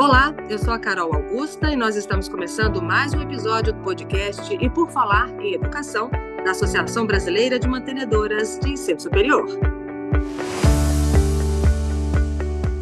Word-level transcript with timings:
Olá, 0.00 0.34
eu 0.48 0.58
sou 0.58 0.72
a 0.72 0.78
Carol 0.78 1.14
Augusta 1.14 1.70
e 1.70 1.76
nós 1.76 1.94
estamos 1.94 2.26
começando 2.26 2.80
mais 2.80 3.12
um 3.12 3.20
episódio 3.20 3.74
do 3.74 3.82
podcast 3.82 4.50
E 4.54 4.70
por 4.70 4.90
Falar 4.90 5.28
em 5.42 5.52
Educação, 5.52 6.10
da 6.42 6.52
Associação 6.52 7.06
Brasileira 7.06 7.58
de 7.58 7.68
Mantenedoras 7.68 8.58
de 8.60 8.70
Ensino 8.70 8.98
Superior. 8.98 9.44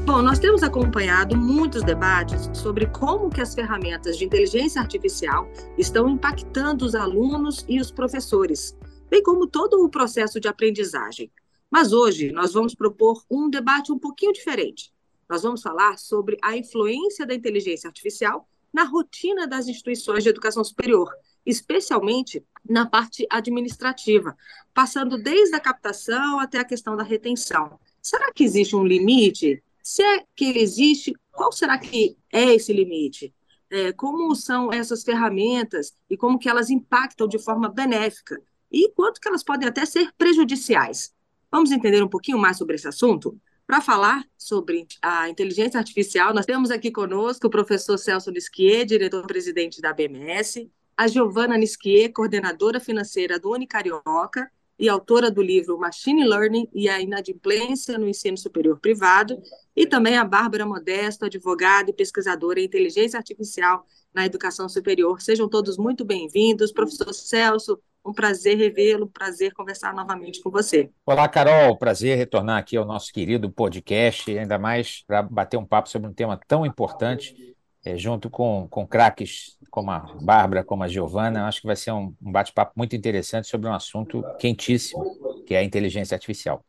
Bom, 0.07 0.23
nós 0.23 0.39
temos 0.39 0.63
acompanhado 0.63 1.37
muitos 1.37 1.83
debates 1.83 2.49
sobre 2.53 2.87
como 2.87 3.31
que 3.31 3.41
as 3.41 3.53
ferramentas 3.53 4.17
de 4.17 4.25
inteligência 4.25 4.81
artificial 4.81 5.51
estão 5.77 6.09
impactando 6.09 6.85
os 6.85 6.95
alunos 6.95 7.65
e 7.69 7.81
os 7.81 7.91
professores, 7.91 8.79
bem 9.11 9.25
como 9.25 9.49
todo 9.49 9.85
o 9.85 9.91
processo 9.91 10.39
de 10.39 10.47
aprendizagem. 10.47 11.33
Mas 11.69 11.93
hoje 11.93 12.31
nós 12.31 12.53
vamos 12.53 12.77
propor 12.77 13.25
um 13.29 13.51
debate 13.51 13.91
um 13.91 13.99
pouquinho 13.99 14.33
diferente. 14.33 14.97
Nós 15.29 15.43
vamos 15.43 15.63
falar 15.63 15.99
sobre 15.99 16.39
a 16.43 16.57
influência 16.57 17.27
da 17.27 17.35
inteligência 17.35 17.89
artificial 17.89 18.49
na 18.73 18.85
rotina 18.85 19.47
das 19.47 19.67
instituições 19.67 20.23
de 20.23 20.31
educação 20.31 20.63
superior, 20.63 21.13
especialmente 21.45 22.45
na 22.69 22.87
parte 22.87 23.27
administrativa, 23.31 24.37
passando 24.75 25.23
desde 25.23 25.55
a 25.55 25.61
captação 25.61 26.39
até 26.39 26.59
a 26.59 26.65
questão 26.65 26.97
da 26.97 27.03
retenção. 27.03 27.79
Será 28.03 28.33
que 28.33 28.45
existe 28.45 28.77
um 28.77 28.85
limite 28.85 29.63
se 29.89 30.03
é 30.03 30.23
que 30.37 30.45
ele 30.45 30.61
existe, 30.61 31.15
qual 31.33 31.51
será 31.51 31.79
que 31.79 32.15
é 32.31 32.55
esse 32.55 32.75
limite? 32.75 33.35
É, 33.71 33.91
como 33.91 34.35
são 34.35 34.71
essas 34.71 35.03
ferramentas 35.03 35.95
e 36.11 36.17
como 36.17 36.39
que 36.39 36.47
elas 36.47 36.69
impactam 36.69 37.27
de 37.27 37.39
forma 37.39 37.71
benéfica 37.71 38.39
e 38.71 38.91
quanto 38.91 39.19
que 39.19 39.27
elas 39.27 39.43
podem 39.43 39.67
até 39.67 39.87
ser 39.87 40.13
prejudiciais. 40.19 41.15
Vamos 41.51 41.71
entender 41.71 42.03
um 42.03 42.09
pouquinho 42.09 42.37
mais 42.37 42.59
sobre 42.59 42.77
esse 42.77 42.87
assunto? 42.87 43.41
Para 43.69 43.83
falar 43.83 44.25
sobre 44.39 44.87
a 45.03 45.29
inteligência 45.29 45.79
artificial, 45.79 46.33
nós 46.33 46.47
temos 46.47 46.71
aqui 46.71 46.91
conosco 46.91 47.49
o 47.49 47.51
professor 47.51 47.99
Celso 47.99 48.31
Nisquier, 48.31 48.87
diretor-presidente 48.87 49.83
da 49.83 49.93
BMS, 49.93 50.71
a 50.97 51.07
Giovana 51.07 51.55
Nisquier, 51.55 52.11
coordenadora 52.11 52.81
financeira 52.81 53.39
do 53.39 53.51
Unicarioca, 53.51 54.51
e 54.79 54.89
autora 54.89 55.31
do 55.31 55.43
livro 55.43 55.77
Machine 55.77 56.25
Learning 56.25 56.67
e 56.73 56.89
a 56.89 56.99
Inadimplência 56.99 57.99
no 57.99 58.09
Ensino 58.09 58.39
Superior 58.39 58.81
Privado, 58.81 59.39
e 59.77 59.87
também 59.87 60.17
a 60.17 60.25
Bárbara 60.25 60.65
Modesto, 60.65 61.27
advogada 61.27 61.91
e 61.91 61.93
pesquisadora 61.93 62.61
em 62.61 62.65
inteligência 62.65 63.19
artificial 63.19 63.85
na 64.15 64.25
educação 64.25 64.67
superior. 64.67 65.21
Sejam 65.21 65.47
todos 65.47 65.77
muito 65.77 66.07
bem-vindos. 66.07 66.73
Professor 66.73 67.13
Celso, 67.13 67.79
um 68.05 68.13
prazer 68.13 68.57
revê-lo, 68.57 69.07
um 69.07 69.11
prazer 69.11 69.53
conversar 69.53 69.95
novamente 69.95 70.41
com 70.43 70.51
você. 70.51 70.91
Olá, 71.05 71.29
Carol, 71.29 71.77
prazer 71.77 72.17
retornar 72.17 72.59
aqui 72.59 72.77
ao 72.77 72.85
nosso 72.85 73.13
querido 73.13 73.51
podcast, 73.51 74.37
ainda 74.37 74.59
mais 74.59 75.03
para 75.07 75.23
bater 75.23 75.57
um 75.57 75.65
papo 75.65 75.89
sobre 75.89 76.09
um 76.09 76.13
tema 76.15 76.41
tão 76.47 76.65
importante 76.65 77.57
é, 77.85 77.97
junto 77.97 78.29
com, 78.29 78.67
com 78.69 78.87
craques 78.87 79.57
como 79.71 79.91
a 79.91 80.01
Bárbara, 80.21 80.65
como 80.65 80.83
a 80.83 80.89
Giovana, 80.89 81.47
acho 81.47 81.61
que 81.61 81.67
vai 81.67 81.77
ser 81.77 81.93
um, 81.93 82.15
um 82.21 82.33
bate-papo 82.33 82.73
muito 82.77 82.97
interessante 82.97 83.49
sobre 83.49 83.69
um 83.69 83.73
assunto 83.73 84.23
quentíssimo, 84.39 85.45
que 85.47 85.55
é 85.55 85.59
a 85.59 85.65
inteligência 85.65 86.15
artificial. 86.15 86.65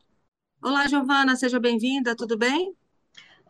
Olá, 0.61 0.87
Giovana, 0.87 1.35
seja 1.35 1.59
bem-vinda, 1.59 2.15
tudo 2.15 2.37
bem? 2.37 2.75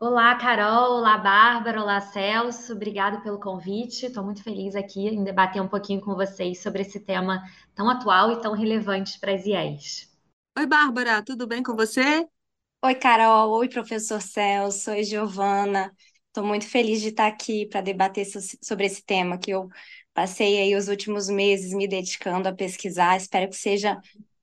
Olá, 0.02 0.34
Carol, 0.36 0.94
olá, 1.00 1.18
Bárbara, 1.18 1.82
olá, 1.82 2.00
Celso, 2.00 2.72
obrigado 2.72 3.22
pelo 3.22 3.38
convite. 3.38 4.06
Estou 4.06 4.24
muito 4.24 4.42
feliz 4.42 4.74
aqui 4.74 5.10
em 5.10 5.26
debater 5.26 5.62
um 5.62 5.68
pouquinho 5.68 6.00
com 6.00 6.16
vocês 6.16 6.62
sobre 6.62 6.84
esse 6.84 7.02
tema 7.02 7.44
tão 7.76 7.90
atual 7.90 8.32
e 8.32 8.42
tão 8.42 8.54
relevante 8.54 9.20
para 9.20 9.34
as 9.34 9.46
IES. 9.46 10.10
Oi, 10.58 10.66
Bárbara, 10.66 11.22
tudo 11.22 11.46
bem 11.46 11.62
com 11.62 11.76
você? 11.76 12.26
Oi, 12.82 12.96
Carol, 12.96 13.52
oi, 13.52 13.68
professor 13.68 14.22
Celso, 14.22 14.92
oi, 14.92 15.04
Giovana. 15.04 15.94
Estou 16.28 16.46
muito 16.46 16.66
feliz 16.66 17.02
de 17.02 17.10
estar 17.10 17.28
aqui 17.28 17.68
para 17.68 17.82
debater 17.82 18.26
sobre 18.64 18.86
esse 18.86 19.04
tema 19.04 19.38
que 19.38 19.52
eu 19.52 19.68
passei 20.14 20.62
aí 20.62 20.76
os 20.78 20.88
últimos 20.88 21.28
meses 21.28 21.74
me 21.74 21.90
dedicando 21.90 22.48
a 22.48 22.56
pesquisar. 22.56 23.18
Espero 23.18 23.50
que 23.50 23.58
seja 23.58 24.00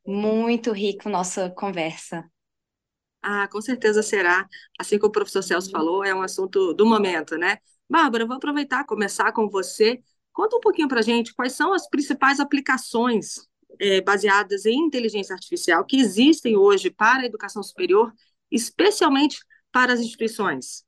muito 0.07 0.71
rico 0.71 1.09
nossa 1.09 1.49
conversa. 1.49 2.31
Ah, 3.29 3.49
com 3.49 3.61
certeza 3.61 4.05
será. 4.05 4.49
Assim 4.79 5.01
como 5.01 5.09
o 5.09 5.13
professor 5.13 5.43
Celso 5.43 5.69
falou, 5.69 6.05
é 6.05 6.15
um 6.15 6.23
assunto 6.23 6.73
do 6.73 6.87
momento, 6.87 7.37
né? 7.37 7.59
Bárbara, 7.91 8.25
vou 8.25 8.37
aproveitar 8.37 8.85
começar 8.87 9.33
com 9.33 9.49
você. 9.49 10.01
Conta 10.33 10.57
um 10.57 10.61
pouquinho 10.61 10.87
para 10.87 11.01
a 11.01 11.03
gente 11.03 11.35
quais 11.35 11.53
são 11.53 11.73
as 11.73 11.89
principais 11.89 12.39
aplicações 12.39 13.49
é, 13.81 14.01
baseadas 14.01 14.65
em 14.65 14.79
inteligência 14.79 15.35
artificial 15.35 15.85
que 15.85 15.97
existem 15.99 16.57
hoje 16.57 16.89
para 16.89 17.23
a 17.23 17.27
educação 17.27 17.65
superior, 17.65 18.13
especialmente 18.49 19.39
para 19.73 19.93
as 19.93 19.99
instituições. 19.99 20.85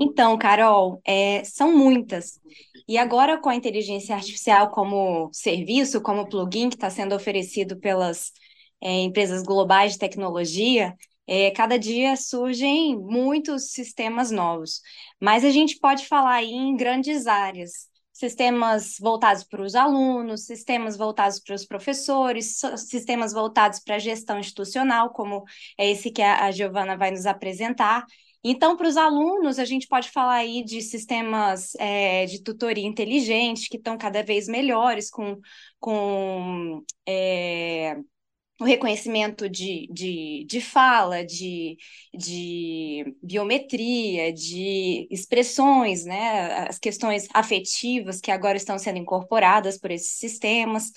Então, 0.00 0.38
Carol, 0.38 0.98
é, 1.04 1.44
são 1.44 1.76
muitas. 1.76 2.40
E 2.88 2.96
agora, 2.96 3.36
com 3.36 3.50
a 3.50 3.54
inteligência 3.54 4.14
artificial 4.14 4.70
como 4.70 5.28
serviço, 5.30 6.00
como 6.00 6.26
plugin 6.26 6.70
que 6.70 6.76
está 6.76 6.88
sendo 6.88 7.14
oferecido 7.14 7.76
pelas 7.76 8.32
é, 8.80 9.00
empresas 9.00 9.42
globais 9.42 9.92
de 9.92 9.98
tecnologia, 9.98 10.96
é, 11.26 11.50
cada 11.50 11.78
dia 11.78 12.16
surgem 12.16 12.96
muitos 12.98 13.72
sistemas 13.72 14.30
novos. 14.30 14.80
Mas 15.20 15.44
a 15.44 15.50
gente 15.50 15.78
pode 15.78 16.06
falar 16.06 16.34
aí 16.34 16.52
em 16.52 16.76
grandes 16.76 17.26
áreas. 17.26 17.90
Sistemas 18.12 18.96
voltados 19.00 19.42
para 19.42 19.62
os 19.62 19.74
alunos, 19.74 20.44
sistemas 20.44 20.96
voltados 20.96 21.40
para 21.40 21.54
os 21.54 21.64
professores, 21.64 22.60
sistemas 22.76 23.32
voltados 23.32 23.80
para 23.80 23.96
a 23.96 23.98
gestão 23.98 24.38
institucional, 24.38 25.10
como 25.10 25.44
é 25.78 25.90
esse 25.90 26.10
que 26.10 26.22
a, 26.22 26.44
a 26.44 26.50
Giovana 26.50 26.96
vai 26.96 27.10
nos 27.10 27.26
apresentar, 27.26 28.04
então, 28.44 28.76
para 28.76 28.88
os 28.88 28.96
alunos, 28.96 29.58
a 29.58 29.64
gente 29.64 29.86
pode 29.86 30.10
falar 30.10 30.34
aí 30.34 30.64
de 30.64 30.82
sistemas 30.82 31.74
é, 31.76 32.26
de 32.26 32.42
tutoria 32.42 32.86
inteligente 32.86 33.68
que 33.68 33.76
estão 33.76 33.96
cada 33.96 34.22
vez 34.22 34.48
melhores, 34.48 35.08
com, 35.10 35.38
com 35.78 36.82
é, 37.06 37.96
o 38.62 38.64
reconhecimento 38.64 39.48
de, 39.48 39.88
de, 39.90 40.44
de 40.48 40.60
fala, 40.60 41.24
de, 41.24 41.76
de 42.14 43.14
biometria, 43.20 44.32
de 44.32 45.08
expressões, 45.10 46.04
né? 46.04 46.68
as 46.68 46.78
questões 46.78 47.26
afetivas 47.34 48.20
que 48.20 48.30
agora 48.30 48.56
estão 48.56 48.78
sendo 48.78 48.98
incorporadas 48.98 49.78
por 49.78 49.90
esses 49.90 50.12
sistemas. 50.12 50.92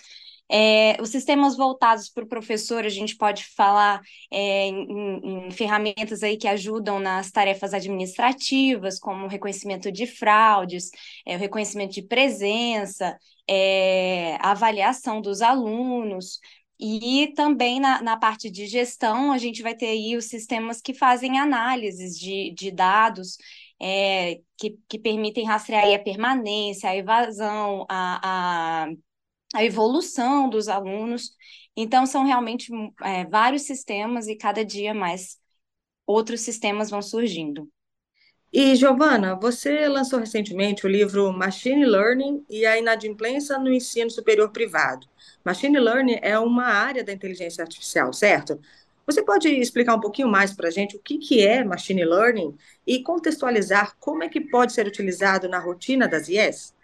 É, 0.47 1.01
os 1.01 1.09
sistemas 1.09 1.57
voltados 1.57 2.07
para 2.07 2.23
o 2.23 2.27
professor, 2.27 2.85
a 2.85 2.89
gente 2.89 3.17
pode 3.17 3.43
falar 3.55 3.99
é, 4.31 4.67
em, 4.67 5.47
em, 5.47 5.51
ferramentas 5.51 6.21
aí 6.21 6.37
que 6.37 6.47
ajudam 6.47 6.99
nas 6.99 7.31
tarefas 7.31 7.73
administrativas, 7.73 8.99
como 8.99 9.25
o 9.25 9.27
reconhecimento 9.27 9.91
de 9.91 10.05
fraudes, 10.05 10.91
é, 11.25 11.35
o 11.35 11.39
reconhecimento 11.39 11.93
de 11.93 12.03
presença, 12.03 13.17
é, 13.49 14.35
a 14.39 14.51
avaliação 14.51 15.19
dos 15.19 15.41
alunos. 15.41 16.39
E 16.79 17.33
também 17.35 17.79
na, 17.79 18.01
na 18.01 18.17
parte 18.17 18.49
de 18.49 18.67
gestão, 18.67 19.31
a 19.31 19.37
gente 19.37 19.61
vai 19.63 19.75
ter 19.75 19.87
aí 19.87 20.17
os 20.17 20.25
sistemas 20.25 20.81
que 20.81 20.93
fazem 20.93 21.39
análises 21.39 22.19
de, 22.19 22.53
de 22.53 22.71
dados 22.71 23.37
é, 23.81 24.41
que, 24.57 24.77
que 24.89 24.99
permitem 24.99 25.45
rastrear 25.45 25.93
a 25.93 25.99
permanência, 26.03 26.89
a 26.89 26.95
evasão, 26.95 27.85
a, 27.89 28.85
a 28.85 28.87
a 29.53 29.63
evolução 29.63 30.49
dos 30.49 30.67
alunos. 30.67 31.31
Então, 31.75 32.05
são 32.05 32.25
realmente 32.25 32.71
é, 33.01 33.25
vários 33.25 33.63
sistemas 33.63 34.27
e 34.27 34.35
cada 34.35 34.63
dia 34.65 34.93
mais 34.93 35.39
outros 36.05 36.41
sistemas 36.41 36.89
vão 36.89 37.01
surgindo. 37.01 37.69
E, 38.51 38.75
Giovana, 38.75 39.35
você 39.35 39.87
lançou 39.87 40.19
recentemente 40.19 40.85
o 40.85 40.89
livro 40.89 41.31
Machine 41.33 41.85
Learning 41.85 42.45
e 42.49 42.65
a 42.65 42.77
Inadimplência 42.77 43.57
no 43.57 43.71
Ensino 43.71 44.09
Superior 44.09 44.49
Privado. 44.51 45.07
Machine 45.45 45.79
Learning 45.79 46.19
é 46.21 46.37
uma 46.39 46.65
área 46.65 47.03
da 47.03 47.13
inteligência 47.13 47.61
artificial, 47.63 48.11
certo? 48.11 48.59
Você 49.05 49.23
pode 49.23 49.47
explicar 49.47 49.95
um 49.95 49.99
pouquinho 49.99 50.27
mais 50.27 50.53
para 50.53 50.67
a 50.69 50.71
gente 50.71 50.97
o 50.97 50.99
que, 50.99 51.19
que 51.19 51.45
é 51.45 51.63
Machine 51.63 52.03
Learning 52.03 52.57
e 52.87 53.03
contextualizar 53.03 53.95
como 53.99 54.23
é 54.23 54.29
que 54.29 54.41
pode 54.41 54.73
ser 54.73 54.87
utilizado 54.87 55.47
na 55.47 55.59
rotina 55.59 56.07
das 56.07 56.27
IES? 56.27 56.74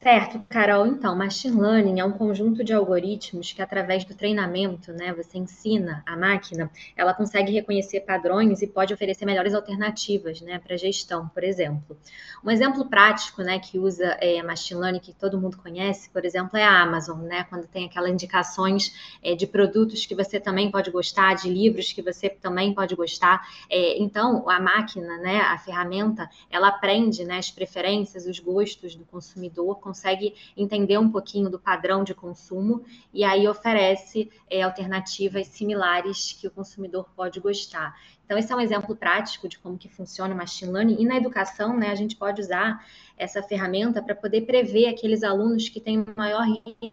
Certo, 0.00 0.40
Carol. 0.48 0.86
Então, 0.86 1.16
machine 1.16 1.60
learning 1.60 1.98
é 1.98 2.04
um 2.04 2.12
conjunto 2.12 2.62
de 2.62 2.72
algoritmos 2.72 3.52
que, 3.52 3.60
através 3.60 4.04
do 4.04 4.14
treinamento, 4.14 4.92
né, 4.92 5.12
você 5.12 5.38
ensina 5.38 6.04
a 6.06 6.16
máquina, 6.16 6.70
ela 6.96 7.12
consegue 7.12 7.50
reconhecer 7.50 8.02
padrões 8.02 8.62
e 8.62 8.68
pode 8.68 8.94
oferecer 8.94 9.26
melhores 9.26 9.54
alternativas, 9.54 10.40
né, 10.40 10.60
para 10.60 10.76
gestão, 10.76 11.28
por 11.30 11.42
exemplo. 11.42 11.98
Um 12.44 12.50
exemplo 12.50 12.88
prático, 12.88 13.42
né, 13.42 13.58
que 13.58 13.76
usa 13.76 14.16
é, 14.20 14.40
machine 14.40 14.80
learning 14.80 15.00
que 15.00 15.12
todo 15.12 15.36
mundo 15.40 15.58
conhece, 15.58 16.08
por 16.10 16.24
exemplo, 16.24 16.56
é 16.56 16.62
a 16.62 16.80
Amazon, 16.80 17.18
né, 17.22 17.42
quando 17.50 17.66
tem 17.66 17.86
aquelas 17.86 18.12
indicações 18.12 19.18
é, 19.20 19.34
de 19.34 19.48
produtos 19.48 20.06
que 20.06 20.14
você 20.14 20.38
também 20.38 20.70
pode 20.70 20.92
gostar, 20.92 21.34
de 21.34 21.50
livros 21.50 21.92
que 21.92 22.02
você 22.02 22.30
também 22.30 22.72
pode 22.72 22.94
gostar. 22.94 23.44
É, 23.68 23.98
então, 24.00 24.48
a 24.48 24.60
máquina, 24.60 25.18
né, 25.18 25.40
a 25.40 25.58
ferramenta, 25.58 26.30
ela 26.48 26.68
aprende, 26.68 27.24
né, 27.24 27.38
as 27.38 27.50
preferências, 27.50 28.26
os 28.26 28.38
gostos 28.38 28.94
do 28.94 29.04
consumidor 29.04 29.80
consegue 29.88 30.34
entender 30.54 30.98
um 30.98 31.10
pouquinho 31.10 31.48
do 31.48 31.58
padrão 31.58 32.04
de 32.04 32.14
consumo 32.14 32.84
e 33.12 33.24
aí 33.24 33.48
oferece 33.48 34.30
é, 34.50 34.60
alternativas 34.60 35.46
similares 35.48 36.36
que 36.38 36.46
o 36.46 36.50
consumidor 36.50 37.08
pode 37.16 37.40
gostar. 37.40 37.96
Então, 38.26 38.36
esse 38.36 38.52
é 38.52 38.56
um 38.56 38.60
exemplo 38.60 38.94
prático 38.94 39.48
de 39.48 39.58
como 39.58 39.78
que 39.78 39.88
funciona 39.88 40.34
o 40.34 40.36
machine 40.36 40.70
learning. 40.70 41.00
E 41.00 41.06
na 41.06 41.16
educação, 41.16 41.74
né, 41.74 41.90
a 41.90 41.94
gente 41.94 42.14
pode 42.14 42.42
usar 42.42 42.84
essa 43.18 43.42
ferramenta 43.42 44.02
para 44.02 44.14
poder 44.14 44.42
prever 44.42 44.86
aqueles 44.86 45.22
alunos 45.22 45.68
que 45.68 45.80
têm 45.80 46.04
maior 46.16 46.44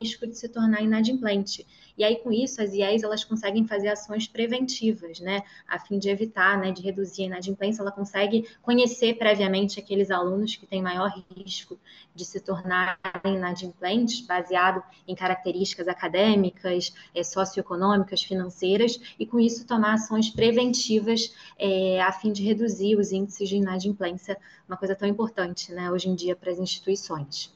risco 0.02 0.26
de 0.26 0.38
se 0.38 0.50
tornar 0.50 0.82
inadimplente. 0.82 1.66
E 1.98 2.04
aí, 2.04 2.18
com 2.18 2.32
isso, 2.32 2.62
as 2.62 2.74
IEs 2.74 3.04
elas 3.04 3.24
conseguem 3.24 3.66
fazer 3.66 3.88
ações 3.88 4.28
preventivas, 4.28 5.20
né? 5.20 5.44
A 5.68 5.80
fim 5.80 5.98
de 5.98 6.10
evitar, 6.10 6.60
né, 6.60 6.72
de 6.72 6.82
reduzir 6.82 7.24
a 7.24 7.26
inadimplência, 7.28 7.82
ela 7.82 7.92
consegue 7.92 8.48
conhecer 8.62 9.18
previamente 9.18 9.80
aqueles 9.80 10.12
alunos 10.12 10.56
que 10.56 10.66
têm 10.66 10.82
maior 10.82 11.12
risco 11.36 11.80
de 12.14 12.26
se 12.26 12.40
tornarem 12.40 12.98
inadimplentes, 13.26 14.22
baseado 14.22 14.84
em 15.08 15.16
características 15.16 15.88
acadêmicas, 15.88 16.94
é, 17.14 17.24
socioeconômicas, 17.24 18.24
financeiras, 18.24 19.00
e 19.20 19.26
com 19.26 19.40
isso 19.40 19.66
tomar 19.66 19.94
ações 19.94 20.30
preventivas 20.30 21.34
é, 21.58 22.02
a 22.02 22.12
fim 22.12 22.32
de 22.32 22.44
reduzir 22.44 22.98
os 22.98 23.12
índices 23.12 23.48
de 23.50 23.56
inadimplência, 23.56 24.38
uma 24.68 24.78
coisa 24.78 24.96
tão 24.96 25.08
importante, 25.08 25.72
né, 25.72 25.92
hoje 25.92 26.10
em 26.10 26.15
dia 26.16 26.36
para 26.36 26.52
as 26.52 26.60
instituições. 26.60 27.54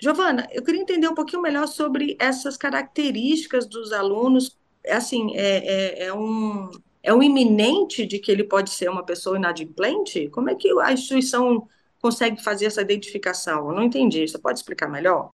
Giovana, 0.00 0.48
eu 0.52 0.62
queria 0.62 0.82
entender 0.82 1.08
um 1.08 1.14
pouquinho 1.14 1.40
melhor 1.40 1.66
sobre 1.66 2.16
essas 2.18 2.56
características 2.56 3.66
dos 3.66 3.92
alunos. 3.92 4.58
Assim, 4.88 5.34
é, 5.36 6.02
é, 6.02 6.04
é, 6.06 6.14
um, 6.14 6.70
é 7.02 7.14
um 7.14 7.22
iminente 7.22 8.04
de 8.04 8.18
que 8.18 8.30
ele 8.30 8.44
pode 8.44 8.70
ser 8.70 8.90
uma 8.90 9.04
pessoa 9.04 9.36
inadimplente? 9.36 10.28
Como 10.28 10.50
é 10.50 10.54
que 10.54 10.68
a 10.80 10.92
instituição 10.92 11.68
consegue 12.02 12.42
fazer 12.42 12.66
essa 12.66 12.82
identificação? 12.82 13.70
Eu 13.70 13.74
não 13.74 13.84
entendi. 13.84 14.26
Você 14.26 14.38
pode 14.38 14.58
explicar 14.58 14.88
melhor? 14.88 15.30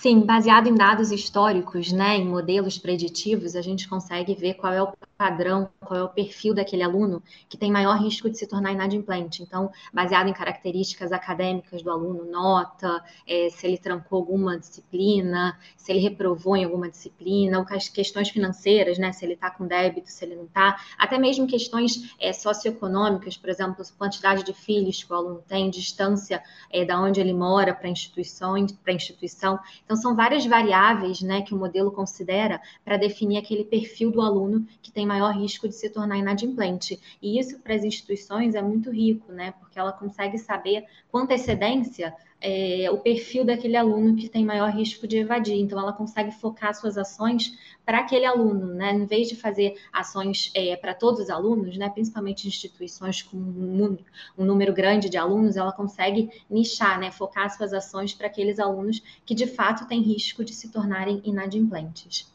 Sim, 0.00 0.20
baseado 0.20 0.68
em 0.68 0.76
dados 0.76 1.10
históricos, 1.10 1.90
né, 1.90 2.18
em 2.18 2.24
modelos 2.24 2.78
preditivos, 2.78 3.56
a 3.56 3.60
gente 3.60 3.88
consegue 3.88 4.32
ver 4.32 4.54
qual 4.54 4.72
é 4.72 4.80
o 4.80 4.92
padrão, 5.18 5.68
qual 5.80 5.98
é 5.98 6.04
o 6.04 6.08
perfil 6.08 6.54
daquele 6.54 6.84
aluno 6.84 7.20
que 7.48 7.58
tem 7.58 7.72
maior 7.72 7.98
risco 7.98 8.30
de 8.30 8.38
se 8.38 8.46
tornar 8.46 8.70
inadimplente. 8.70 9.42
Então, 9.42 9.68
baseado 9.92 10.28
em 10.28 10.32
características 10.32 11.10
acadêmicas 11.10 11.82
do 11.82 11.90
aluno, 11.90 12.30
nota, 12.30 13.02
é, 13.26 13.48
se 13.50 13.66
ele 13.66 13.76
trancou 13.76 14.20
alguma 14.20 14.56
disciplina, 14.56 15.58
se 15.76 15.90
ele 15.90 15.98
reprovou 15.98 16.56
em 16.56 16.64
alguma 16.64 16.88
disciplina, 16.88 17.58
ou 17.58 17.64
questões 17.64 18.28
financeiras, 18.28 18.98
né, 18.98 19.10
se 19.10 19.24
ele 19.24 19.32
está 19.32 19.50
com 19.50 19.66
débito, 19.66 20.08
se 20.08 20.24
ele 20.24 20.36
não 20.36 20.44
está, 20.44 20.78
até 20.96 21.18
mesmo 21.18 21.48
questões 21.48 22.14
é, 22.20 22.32
socioeconômicas, 22.32 23.36
por 23.36 23.50
exemplo, 23.50 23.84
quantidade 23.98 24.44
de 24.44 24.52
filhos 24.52 25.02
que 25.02 25.12
o 25.12 25.16
aluno 25.16 25.42
tem, 25.48 25.68
distância 25.68 26.40
é, 26.70 26.84
da 26.84 27.00
onde 27.00 27.20
ele 27.20 27.32
mora 27.32 27.74
para 27.74 27.88
instituições, 27.88 28.70
para 28.70 28.92
instituição. 28.92 29.58
Então, 29.88 29.96
são 29.96 30.14
várias 30.14 30.44
variáveis 30.44 31.22
né, 31.22 31.40
que 31.40 31.54
o 31.54 31.56
modelo 31.56 31.90
considera 31.90 32.60
para 32.84 32.98
definir 32.98 33.38
aquele 33.38 33.64
perfil 33.64 34.10
do 34.10 34.20
aluno 34.20 34.66
que 34.82 34.92
tem 34.92 35.06
maior 35.06 35.32
risco 35.34 35.66
de 35.66 35.74
se 35.74 35.88
tornar 35.88 36.18
inadimplente. 36.18 37.00
E 37.22 37.40
isso 37.40 37.58
para 37.60 37.74
as 37.74 37.82
instituições 37.82 38.54
é 38.54 38.60
muito 38.60 38.90
rico, 38.90 39.32
né? 39.32 39.52
Porque 39.52 39.78
ela 39.78 39.90
consegue 39.90 40.36
saber 40.36 40.84
com 41.10 41.16
antecedência 41.16 42.14
é, 42.40 42.88
o 42.90 42.98
perfil 42.98 43.44
daquele 43.44 43.76
aluno 43.76 44.16
que 44.16 44.28
tem 44.28 44.44
maior 44.44 44.70
risco 44.70 45.06
de 45.06 45.18
evadir. 45.18 45.56
Então, 45.56 45.78
ela 45.78 45.92
consegue 45.92 46.30
focar 46.30 46.74
suas 46.74 46.96
ações 46.96 47.58
para 47.84 47.98
aquele 47.98 48.24
aluno, 48.24 48.66
né? 48.74 48.92
Em 48.92 49.06
vez 49.06 49.28
de 49.28 49.36
fazer 49.36 49.76
ações 49.92 50.50
é, 50.54 50.76
para 50.76 50.94
todos 50.94 51.20
os 51.20 51.30
alunos, 51.30 51.76
né? 51.76 51.88
Principalmente 51.88 52.46
instituições 52.46 53.22
com 53.22 53.36
um, 53.36 53.98
um, 54.36 54.44
número 54.44 54.72
grande 54.72 55.08
de 55.08 55.16
alunos, 55.16 55.56
ela 55.56 55.72
consegue 55.72 56.30
nichar, 56.48 57.00
né? 57.00 57.10
Focar 57.10 57.50
suas 57.56 57.72
ações 57.72 58.14
para 58.14 58.26
aqueles 58.26 58.58
alunos 58.58 59.02
que 59.24 59.34
de 59.34 59.46
fato 59.46 59.86
têm 59.88 60.00
risco 60.00 60.44
de 60.44 60.54
se 60.54 60.68
tornarem 60.68 61.20
inadimplentes. 61.24 62.32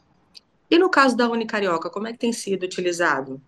E 0.69 0.77
no 0.77 0.89
caso 0.89 1.15
da 1.15 1.29
Unicarioca, 1.29 1.89
como 1.89 2.07
é 2.07 2.11
que 2.11 2.19
tem 2.19 2.33
sido 2.33 2.63
utilizado? 2.63 3.39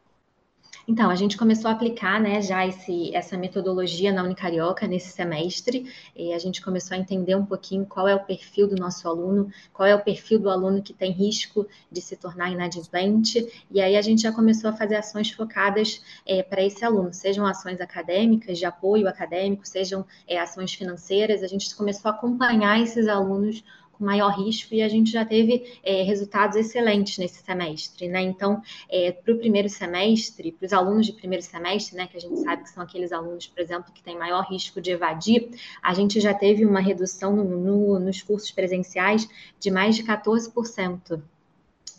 Então, 0.88 1.10
a 1.10 1.16
gente 1.16 1.38
começou 1.38 1.70
a 1.70 1.74
aplicar 1.74 2.20
né, 2.20 2.42
já 2.42 2.66
esse, 2.66 3.16
essa 3.16 3.38
metodologia 3.38 4.12
na 4.12 4.24
Unicarioca 4.24 4.88
nesse 4.88 5.10
semestre, 5.10 5.92
e 6.16 6.34
a 6.34 6.40
gente 6.40 6.62
começou 6.62 6.96
a 6.96 7.00
entender 7.00 7.36
um 7.36 7.46
pouquinho 7.46 7.86
qual 7.86 8.08
é 8.08 8.16
o 8.16 8.20
perfil 8.20 8.68
do 8.68 8.76
nosso 8.76 9.08
aluno, 9.08 9.52
qual 9.74 9.88
é 9.88 9.96
o 9.96 10.02
perfil 10.02 10.40
do 10.40 10.50
aluno 10.50 10.82
que 10.82 10.94
tem 10.94 11.12
risco 11.12 11.68
de 11.92 12.02
se 12.02 12.16
tornar 12.16 12.52
inadimplente, 12.52 13.48
e 13.72 13.82
aí 13.82 13.96
a 13.96 14.02
gente 14.02 14.22
já 14.22 14.32
começou 14.32 14.70
a 14.70 14.74
fazer 14.74 14.96
ações 14.96 15.32
focadas 15.32 16.02
é, 16.26 16.44
para 16.44 16.64
esse 16.64 16.84
aluno, 16.84 17.14
sejam 17.14 17.46
ações 17.46 17.82
acadêmicas, 17.82 18.58
de 18.58 18.66
apoio 18.66 19.08
acadêmico, 19.08 19.68
sejam 19.68 20.06
é, 20.28 20.40
ações 20.40 20.74
financeiras, 20.74 21.44
a 21.44 21.48
gente 21.48 21.74
começou 21.76 22.10
a 22.10 22.14
acompanhar 22.14 22.82
esses 22.82 23.08
alunos 23.08 23.64
com 23.98 24.06
maior 24.06 24.30
risco 24.38 24.74
e 24.74 24.82
a 24.82 24.88
gente 24.88 25.12
já 25.12 25.26
teve 25.26 25.80
é, 25.84 26.04
resultados 26.04 26.56
excelentes 26.56 27.18
nesse 27.18 27.44
semestre, 27.44 28.08
né? 28.08 28.22
Então, 28.22 28.62
é, 28.90 29.12
para 29.12 29.34
o 29.34 29.38
primeiro 29.38 29.70
semestre, 29.70 30.52
para 30.52 30.66
os 30.66 30.74
alunos 30.74 31.06
de 31.06 31.14
primeiro 31.14 31.44
semestre, 31.44 31.96
né, 31.96 32.08
que 32.08 32.18
a 32.18 32.22
gente 32.22 32.40
sabe 32.42 32.64
que 32.64 32.70
são 32.70 32.84
aqueles 32.84 33.12
alunos, 33.12 33.48
por 33.48 33.60
exemplo, 33.60 33.92
que 33.94 34.04
têm 34.04 34.18
maior 34.18 34.44
risco 34.44 34.82
de 34.82 34.92
evadir, 34.92 35.50
a 35.82 35.94
gente 35.94 36.20
já 36.20 36.34
teve 36.34 36.66
uma 36.66 36.80
redução 36.80 37.36
no, 37.36 37.44
no, 37.44 38.00
nos 38.00 38.22
cursos 38.22 38.52
presenciais 38.52 39.28
de 39.60 39.72
mais 39.72 39.96
de 39.96 40.04
14% 40.04 41.22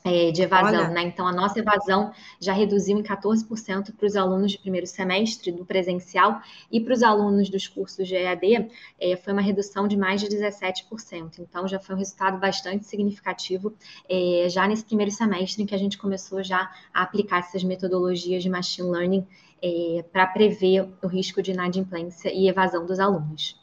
é, 0.07 0.31
de 0.31 0.43
evasão, 0.43 0.85
Olha. 0.85 0.89
né? 0.91 1.03
Então, 1.03 1.27
a 1.27 1.33
nossa 1.33 1.59
evasão 1.59 2.13
já 2.41 2.53
reduziu 2.53 2.97
em 2.97 3.03
14% 3.03 3.93
para 3.97 4.07
os 4.07 4.15
alunos 4.15 4.53
de 4.53 4.59
primeiro 4.59 4.87
semestre 4.87 5.51
do 5.51 5.65
presencial 5.65 6.41
e 6.71 6.81
para 6.81 6.95
os 6.95 7.03
alunos 7.03 7.51
dos 7.51 7.67
cursos 7.67 8.07
de 8.07 8.15
EAD 8.15 8.71
é, 9.01 9.17
foi 9.17 9.33
uma 9.33 9.43
redução 9.43 9.89
de 9.89 9.97
mais 9.97 10.21
de 10.21 10.29
17%. 10.29 11.41
Então, 11.41 11.67
já 11.67 11.81
foi 11.81 11.97
um 11.97 11.99
resultado 11.99 12.39
bastante 12.39 12.87
significativo 12.87 13.75
é, 14.09 14.47
já 14.49 14.69
nesse 14.69 14.85
primeiro 14.85 15.11
semestre 15.11 15.65
em 15.65 15.67
que 15.67 15.75
a 15.75 15.79
gente 15.79 15.99
começou 15.99 16.43
já 16.43 16.71
a 16.95 17.03
aplicar 17.03 17.41
essas 17.41 17.65
metodologias 17.65 18.45
de 18.45 18.49
machine 18.49 18.89
learning 18.89 19.27
é, 19.61 20.05
para 20.13 20.27
prever 20.29 20.89
o 21.03 21.09
risco 21.09 21.43
de 21.43 21.51
inadimplência 21.51 22.33
e 22.33 22.49
evasão 22.49 22.87
dos 22.87 23.01
alunos. 23.01 23.59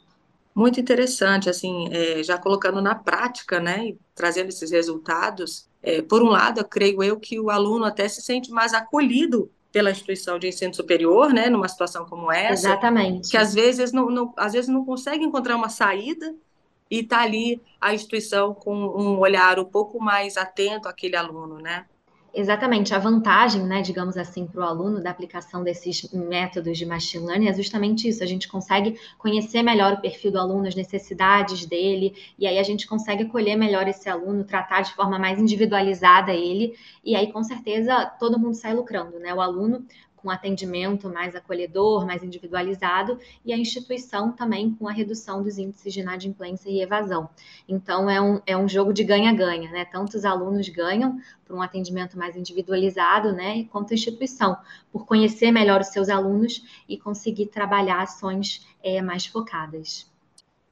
Muito 0.54 0.78
interessante, 0.78 1.48
assim, 1.48 1.88
é, 1.90 2.22
já 2.22 2.38
colocando 2.38 2.80
na 2.80 2.94
prática, 2.94 3.58
né, 3.58 3.88
e 3.88 3.98
trazendo 4.14 4.50
esses 4.50 4.70
resultados, 4.70 5.68
é, 5.84 6.02
por 6.02 6.22
um 6.22 6.28
lado, 6.28 6.60
eu 6.60 6.64
creio 6.64 7.02
eu 7.02 7.20
que 7.20 7.38
o 7.38 7.50
aluno 7.50 7.84
até 7.84 8.08
se 8.08 8.22
sente 8.22 8.50
mais 8.50 8.72
acolhido 8.72 9.50
pela 9.70 9.90
instituição 9.90 10.38
de 10.38 10.48
ensino 10.48 10.72
superior, 10.72 11.32
né, 11.32 11.50
numa 11.50 11.68
situação 11.68 12.06
como 12.06 12.30
essa. 12.30 12.68
Exatamente. 12.68 13.30
Que 13.30 13.36
às 13.36 13.52
vezes 13.52 13.92
não, 13.92 14.08
não 14.08 14.32
às 14.36 14.52
vezes 14.52 14.68
não 14.68 14.84
consegue 14.84 15.24
encontrar 15.24 15.56
uma 15.56 15.68
saída 15.68 16.34
e 16.90 17.00
está 17.00 17.22
ali 17.22 17.60
a 17.80 17.92
instituição 17.92 18.54
com 18.54 18.74
um 18.74 19.18
olhar 19.18 19.58
um 19.58 19.64
pouco 19.64 20.00
mais 20.00 20.36
atento 20.36 20.88
àquele 20.88 21.16
aluno, 21.16 21.58
né? 21.58 21.86
Exatamente, 22.36 22.92
a 22.92 22.98
vantagem, 22.98 23.62
né, 23.64 23.80
digamos 23.80 24.16
assim, 24.16 24.44
para 24.44 24.60
o 24.60 24.64
aluno 24.64 25.00
da 25.00 25.08
aplicação 25.10 25.62
desses 25.62 26.10
métodos 26.12 26.76
de 26.76 26.84
machine 26.84 27.24
learning 27.24 27.46
é 27.46 27.54
justamente 27.54 28.08
isso. 28.08 28.24
A 28.24 28.26
gente 28.26 28.48
consegue 28.48 28.98
conhecer 29.16 29.62
melhor 29.62 29.92
o 29.92 30.00
perfil 30.00 30.32
do 30.32 30.40
aluno, 30.40 30.66
as 30.66 30.74
necessidades 30.74 31.64
dele, 31.64 32.12
e 32.36 32.44
aí 32.44 32.58
a 32.58 32.62
gente 32.64 32.88
consegue 32.88 33.22
acolher 33.22 33.54
melhor 33.54 33.86
esse 33.86 34.08
aluno, 34.08 34.42
tratar 34.42 34.80
de 34.80 34.92
forma 34.94 35.16
mais 35.16 35.38
individualizada 35.38 36.32
ele, 36.32 36.74
e 37.04 37.14
aí 37.14 37.30
com 37.30 37.44
certeza 37.44 38.04
todo 38.18 38.36
mundo 38.36 38.54
sai 38.54 38.74
lucrando, 38.74 39.20
né? 39.20 39.32
O 39.32 39.40
aluno 39.40 39.86
com 40.24 40.30
atendimento 40.30 41.10
mais 41.10 41.36
acolhedor, 41.36 42.06
mais 42.06 42.22
individualizado, 42.22 43.18
e 43.44 43.52
a 43.52 43.58
instituição 43.58 44.32
também 44.32 44.74
com 44.74 44.88
a 44.88 44.92
redução 44.92 45.42
dos 45.42 45.58
índices 45.58 45.92
de 45.92 46.00
inadimplência 46.00 46.70
e 46.70 46.80
evasão. 46.80 47.28
Então, 47.68 48.08
é 48.08 48.18
um, 48.18 48.40
é 48.46 48.56
um 48.56 48.66
jogo 48.66 48.94
de 48.94 49.04
ganha-ganha, 49.04 49.70
né? 49.70 49.84
Tanto 49.84 50.16
os 50.16 50.24
alunos 50.24 50.66
ganham 50.70 51.20
por 51.44 51.54
um 51.54 51.60
atendimento 51.60 52.16
mais 52.16 52.34
individualizado, 52.36 53.32
né, 53.32 53.64
quanto 53.70 53.92
a 53.92 53.94
instituição, 53.94 54.56
por 54.90 55.04
conhecer 55.04 55.52
melhor 55.52 55.82
os 55.82 55.88
seus 55.88 56.08
alunos 56.08 56.64
e 56.88 56.96
conseguir 56.96 57.48
trabalhar 57.48 58.00
ações 58.00 58.66
é, 58.82 59.02
mais 59.02 59.26
focadas. 59.26 60.10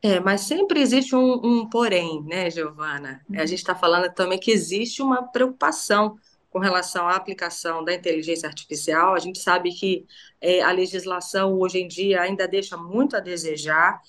É, 0.02 0.18
mas 0.18 0.40
sempre 0.40 0.80
existe 0.80 1.14
um, 1.14 1.34
um 1.44 1.68
porém, 1.68 2.22
né, 2.24 2.50
Giovana? 2.50 3.20
Uhum. 3.28 3.38
A 3.38 3.46
gente 3.46 3.58
está 3.58 3.74
falando 3.74 4.12
também 4.12 4.38
que 4.38 4.50
existe 4.50 5.00
uma 5.02 5.22
preocupação 5.22 6.16
com 6.52 6.58
relação 6.58 7.08
à 7.08 7.16
aplicação 7.16 7.82
da 7.82 7.94
inteligência 7.94 8.46
artificial. 8.46 9.14
A 9.14 9.18
gente 9.18 9.38
sabe 9.38 9.72
que 9.72 10.06
é, 10.38 10.60
a 10.60 10.70
legislação 10.70 11.58
hoje 11.58 11.78
em 11.78 11.88
dia 11.88 12.20
ainda 12.20 12.46
deixa 12.46 12.76
muito 12.76 13.16
a 13.16 13.20
desejar, 13.20 14.00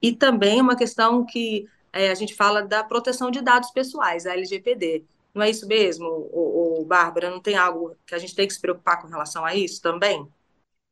e 0.00 0.12
também 0.12 0.60
uma 0.60 0.76
questão 0.76 1.26
que 1.26 1.66
é, 1.92 2.10
a 2.10 2.14
gente 2.14 2.34
fala 2.34 2.62
da 2.62 2.84
proteção 2.84 3.32
de 3.32 3.42
dados 3.42 3.70
pessoais, 3.72 4.26
a 4.26 4.32
LGPD. 4.32 5.04
Não 5.34 5.42
é 5.42 5.50
isso 5.50 5.66
mesmo, 5.66 6.06
o, 6.06 6.80
o 6.80 6.84
Bárbara? 6.84 7.30
Não 7.30 7.40
tem 7.40 7.56
algo 7.56 7.96
que 8.06 8.14
a 8.14 8.18
gente 8.18 8.34
tem 8.34 8.46
que 8.46 8.54
se 8.54 8.60
preocupar 8.60 9.02
com 9.02 9.08
relação 9.08 9.44
a 9.44 9.56
isso 9.56 9.82
também? 9.82 10.26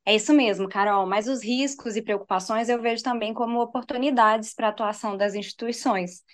É 0.04 0.14
isso 0.14 0.32
mesmo, 0.32 0.68
Carol. 0.68 1.06
Mas 1.06 1.28
os 1.28 1.42
riscos 1.42 1.96
e 1.96 2.02
preocupações 2.02 2.68
eu 2.68 2.82
vejo 2.82 3.02
também 3.02 3.32
como 3.32 3.60
oportunidades 3.60 4.54
para 4.54 4.66
a 4.66 4.70
atuação 4.70 5.16
das 5.16 5.34
instituições. 5.34 6.24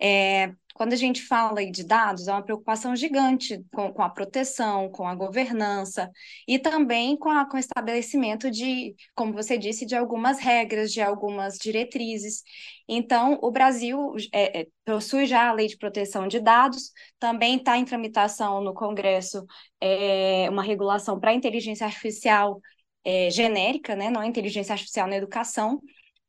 É, 0.00 0.52
quando 0.78 0.92
a 0.92 0.96
gente 0.96 1.22
fala 1.22 1.66
de 1.68 1.84
dados, 1.84 2.28
há 2.28 2.34
uma 2.34 2.42
preocupação 2.44 2.94
gigante 2.94 3.60
com, 3.72 3.92
com 3.92 4.00
a 4.00 4.08
proteção, 4.08 4.88
com 4.88 5.08
a 5.08 5.14
governança 5.16 6.08
e 6.46 6.56
também 6.56 7.16
com, 7.16 7.30
a, 7.30 7.44
com 7.44 7.56
o 7.56 7.60
estabelecimento 7.60 8.48
de, 8.48 8.94
como 9.12 9.32
você 9.32 9.58
disse, 9.58 9.84
de 9.84 9.96
algumas 9.96 10.38
regras, 10.38 10.92
de 10.92 11.02
algumas 11.02 11.58
diretrizes. 11.58 12.44
Então, 12.88 13.40
o 13.42 13.50
Brasil 13.50 14.14
é, 14.32 14.60
é, 14.60 14.66
possui 14.84 15.26
já 15.26 15.48
a 15.48 15.52
lei 15.52 15.66
de 15.66 15.76
proteção 15.76 16.28
de 16.28 16.38
dados, 16.38 16.92
também 17.18 17.56
está 17.56 17.76
em 17.76 17.84
tramitação 17.84 18.62
no 18.62 18.72
Congresso 18.72 19.44
é, 19.80 20.48
uma 20.48 20.62
regulação 20.62 21.18
para 21.18 21.34
inteligência 21.34 21.86
artificial 21.86 22.60
é, 23.04 23.30
genérica, 23.30 23.96
né? 23.96 24.10
Não 24.10 24.22
é 24.22 24.28
inteligência 24.28 24.72
artificial 24.72 25.08
na 25.08 25.16
educação. 25.16 25.80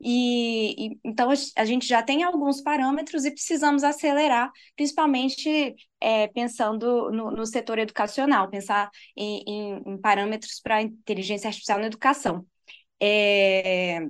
E, 0.01 0.93
e, 0.93 0.99
então 1.03 1.29
a 1.55 1.65
gente 1.65 1.85
já 1.85 2.01
tem 2.01 2.23
alguns 2.23 2.61
parâmetros 2.61 3.25
e 3.25 3.31
precisamos 3.31 3.83
acelerar, 3.83 4.51
principalmente 4.75 5.75
é, 5.99 6.27
pensando 6.27 7.11
no, 7.11 7.31
no, 7.31 7.45
setor 7.45 7.79
educacional, 7.79 8.49
pensar 8.49 8.89
em, 9.15 9.43
em, 9.45 9.83
em 9.85 9.97
parâmetros 9.97 10.59
para 10.61 10.81
inteligência 10.81 11.47
artificial 11.47 11.79
na 11.79 11.87
educação. 11.87 12.45
É, 13.01 14.01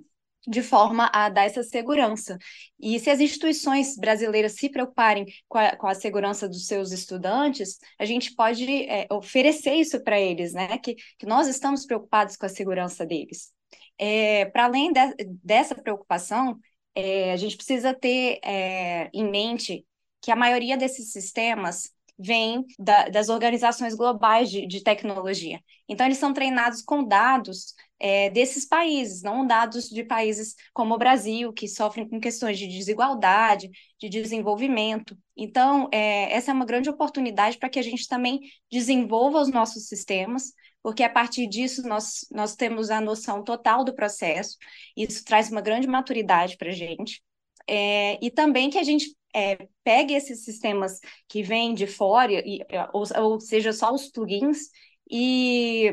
de 0.47 0.63
forma 0.63 1.09
a 1.13 1.29
dar 1.29 1.43
essa 1.43 1.63
segurança. 1.63 2.37
E 2.79 2.99
se 2.99 3.09
as 3.09 3.19
instituições 3.19 3.95
brasileiras 3.97 4.53
se 4.53 4.69
preocuparem 4.69 5.25
com 5.47 5.57
a, 5.57 5.75
com 5.75 5.87
a 5.87 5.93
segurança 5.93 6.47
dos 6.47 6.65
seus 6.65 6.91
estudantes, 6.91 7.77
a 7.99 8.05
gente 8.05 8.33
pode 8.33 8.65
é, 8.85 9.05
oferecer 9.11 9.73
isso 9.75 10.01
para 10.03 10.19
eles, 10.19 10.53
né? 10.53 10.77
Que, 10.79 10.95
que 11.17 11.25
nós 11.25 11.47
estamos 11.47 11.85
preocupados 11.85 12.35
com 12.35 12.45
a 12.45 12.49
segurança 12.49 13.05
deles. 13.05 13.51
É, 13.99 14.45
para 14.45 14.65
além 14.65 14.93
de, 14.93 14.99
dessa 15.43 15.75
preocupação, 15.75 16.57
é, 16.95 17.31
a 17.33 17.37
gente 17.37 17.57
precisa 17.57 17.93
ter 17.93 18.39
é, 18.43 19.09
em 19.13 19.29
mente 19.29 19.85
que 20.21 20.31
a 20.31 20.35
maioria 20.35 20.77
desses 20.77 21.11
sistemas 21.11 21.91
vem 22.19 22.65
da, 22.77 23.07
das 23.07 23.29
organizações 23.29 23.95
globais 23.95 24.49
de, 24.51 24.67
de, 24.67 24.83
tecnologia. 24.83 25.61
Então, 25.87 26.05
eles 26.05 26.17
são 26.17 26.33
treinados 26.33 26.81
com 26.81 27.01
dados 27.01 27.73
é, 27.97 28.29
desses 28.29 28.65
países, 28.65 29.21
não 29.21 29.47
dados 29.47 29.89
de 29.89 30.03
países 30.03 30.53
como 30.73 30.93
o 30.93 30.97
Brasil, 30.97 31.53
que 31.53 31.67
sofrem 31.67 32.07
com 32.07 32.19
questões 32.19 32.59
de 32.59 32.67
desigualdade, 32.67 33.69
de 33.97 34.09
desenvolvimento. 34.09 35.17
Então, 35.35 35.87
é, 35.93 36.33
essa 36.33 36.51
é 36.51 36.53
uma 36.53 36.65
grande 36.65 36.89
oportunidade 36.89 37.57
para 37.57 37.69
que 37.69 37.79
a 37.79 37.83
gente 37.83 38.05
também 38.05 38.41
desenvolva 38.69 39.39
os 39.39 39.49
nossos 39.49 39.87
sistemas, 39.87 40.53
porque 40.81 41.03
a 41.03 41.09
partir 41.09 41.47
disso 41.47 41.81
nós, 41.83 42.25
nós 42.31 42.55
temos 42.55 42.89
a 42.89 43.01
noção 43.01 43.43
total 43.43 43.83
do 43.83 43.93
processo, 43.93 44.57
isso 44.95 45.23
traz 45.23 45.51
uma 45.51 45.61
grande 45.61 45.87
maturidade 45.87 46.57
para 46.57 46.69
a 46.69 46.73
gente. 46.73 47.21
É, 47.67 48.17
e 48.25 48.31
também 48.31 48.69
que 48.69 48.77
a 48.77 48.83
gente 48.83 49.15
é, 49.33 49.67
pegue 49.83 50.13
esses 50.13 50.43
sistemas 50.43 50.99
que 51.27 51.43
vêm 51.43 51.73
de 51.73 51.85
fora, 51.85 52.33
e, 52.33 52.59
ou, 52.93 53.03
ou 53.21 53.39
seja, 53.39 53.71
só 53.71 53.93
os 53.93 54.09
plugins, 54.09 54.69
e, 55.09 55.91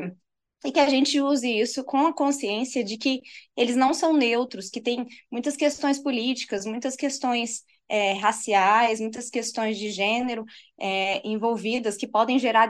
e 0.65 0.71
que 0.71 0.79
a 0.79 0.89
gente 0.89 1.19
use 1.21 1.47
isso 1.47 1.83
com 1.83 2.07
a 2.07 2.13
consciência 2.13 2.83
de 2.83 2.97
que 2.97 3.21
eles 3.55 3.75
não 3.75 3.93
são 3.93 4.13
neutros, 4.13 4.69
que 4.69 4.81
tem 4.81 5.05
muitas 5.31 5.55
questões 5.55 5.99
políticas, 5.99 6.65
muitas 6.65 6.95
questões 6.95 7.63
é, 7.89 8.13
raciais, 8.13 8.99
muitas 8.99 9.29
questões 9.29 9.77
de 9.77 9.91
gênero 9.91 10.45
é, 10.79 11.25
envolvidas 11.27 11.95
que 11.95 12.07
podem 12.07 12.39
gerar 12.39 12.69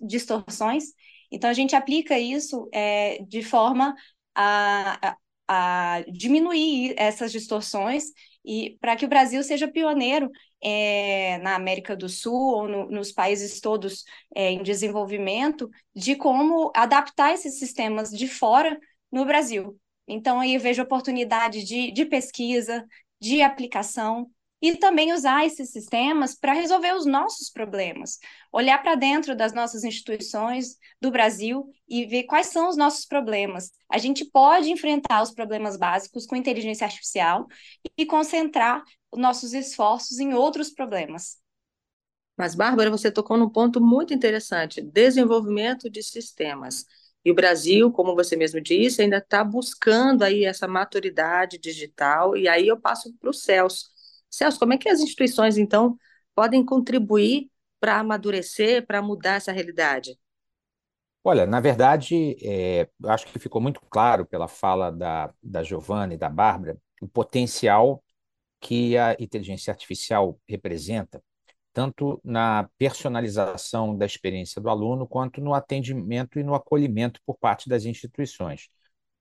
distorções. 0.00 0.84
Então, 1.32 1.50
a 1.50 1.54
gente 1.54 1.74
aplica 1.74 2.18
isso 2.18 2.68
é, 2.72 3.22
de 3.24 3.42
forma 3.42 3.96
a, 4.34 5.16
a, 5.48 5.96
a 5.98 6.04
diminuir 6.12 6.94
essas 6.98 7.32
distorções 7.32 8.04
e 8.44 8.76
para 8.80 8.96
que 8.96 9.04
o 9.04 9.08
Brasil 9.08 9.42
seja 9.42 9.68
pioneiro 9.68 10.30
é, 10.60 11.38
na 11.38 11.54
América 11.54 11.96
do 11.96 12.08
Sul 12.08 12.34
ou 12.34 12.68
no, 12.68 12.90
nos 12.90 13.12
países 13.12 13.60
todos 13.60 14.04
é, 14.34 14.50
em 14.50 14.62
desenvolvimento 14.62 15.70
de 15.94 16.16
como 16.16 16.70
adaptar 16.74 17.32
esses 17.34 17.58
sistemas 17.58 18.10
de 18.10 18.28
fora 18.28 18.78
no 19.10 19.24
Brasil. 19.24 19.78
Então, 20.06 20.40
aí 20.40 20.58
vejo 20.58 20.82
oportunidade 20.82 21.64
de, 21.64 21.92
de 21.92 22.04
pesquisa, 22.04 22.84
de 23.20 23.40
aplicação, 23.42 24.30
e 24.62 24.76
também 24.76 25.12
usar 25.12 25.44
esses 25.44 25.70
sistemas 25.70 26.36
para 26.36 26.52
resolver 26.52 26.94
os 26.94 27.04
nossos 27.04 27.50
problemas, 27.50 28.20
olhar 28.52 28.80
para 28.80 28.94
dentro 28.94 29.34
das 29.34 29.52
nossas 29.52 29.82
instituições 29.82 30.76
do 31.00 31.10
Brasil 31.10 31.68
e 31.88 32.06
ver 32.06 32.22
quais 32.22 32.46
são 32.46 32.68
os 32.68 32.76
nossos 32.76 33.04
problemas. 33.04 33.72
A 33.90 33.98
gente 33.98 34.24
pode 34.24 34.70
enfrentar 34.70 35.20
os 35.20 35.32
problemas 35.32 35.76
básicos 35.76 36.26
com 36.26 36.36
inteligência 36.36 36.84
artificial 36.84 37.48
e 37.98 38.06
concentrar 38.06 38.84
os 39.10 39.20
nossos 39.20 39.52
esforços 39.52 40.20
em 40.20 40.32
outros 40.32 40.70
problemas. 40.70 41.38
Mas, 42.36 42.54
Bárbara, 42.54 42.90
você 42.90 43.10
tocou 43.10 43.36
num 43.36 43.50
ponto 43.50 43.80
muito 43.80 44.14
interessante: 44.14 44.80
desenvolvimento 44.80 45.90
de 45.90 46.02
sistemas. 46.02 46.86
E 47.24 47.30
o 47.30 47.34
Brasil, 47.34 47.90
como 47.92 48.14
você 48.14 48.36
mesmo 48.36 48.60
disse, 48.60 49.02
ainda 49.02 49.18
está 49.18 49.44
buscando 49.44 50.22
aí 50.22 50.44
essa 50.44 50.66
maturidade 50.66 51.58
digital, 51.58 52.36
e 52.36 52.48
aí 52.48 52.66
eu 52.66 52.80
passo 52.80 53.12
para 53.14 53.30
o 53.30 53.32
Celso. 53.32 53.91
Celso, 54.32 54.58
como 54.58 54.72
é 54.72 54.78
que 54.78 54.88
as 54.88 55.00
instituições, 55.00 55.58
então, 55.58 55.96
podem 56.34 56.64
contribuir 56.64 57.50
para 57.78 57.98
amadurecer, 57.98 58.86
para 58.86 59.02
mudar 59.02 59.34
essa 59.34 59.52
realidade? 59.52 60.18
Olha, 61.22 61.46
na 61.46 61.60
verdade, 61.60 62.36
é, 62.42 62.88
acho 63.04 63.26
que 63.26 63.38
ficou 63.38 63.60
muito 63.60 63.80
claro 63.90 64.26
pela 64.26 64.48
fala 64.48 64.90
da, 64.90 65.32
da 65.42 65.62
Giovanna 65.62 66.14
e 66.14 66.16
da 66.16 66.28
Bárbara 66.28 66.76
o 67.00 67.08
potencial 67.08 68.02
que 68.60 68.96
a 68.96 69.16
inteligência 69.18 69.72
artificial 69.72 70.38
representa, 70.48 71.22
tanto 71.72 72.20
na 72.24 72.68
personalização 72.78 73.96
da 73.96 74.06
experiência 74.06 74.60
do 74.62 74.70
aluno, 74.70 75.06
quanto 75.06 75.40
no 75.40 75.54
atendimento 75.54 76.38
e 76.38 76.44
no 76.44 76.54
acolhimento 76.54 77.20
por 77.26 77.36
parte 77.38 77.68
das 77.68 77.84
instituições. 77.84 78.68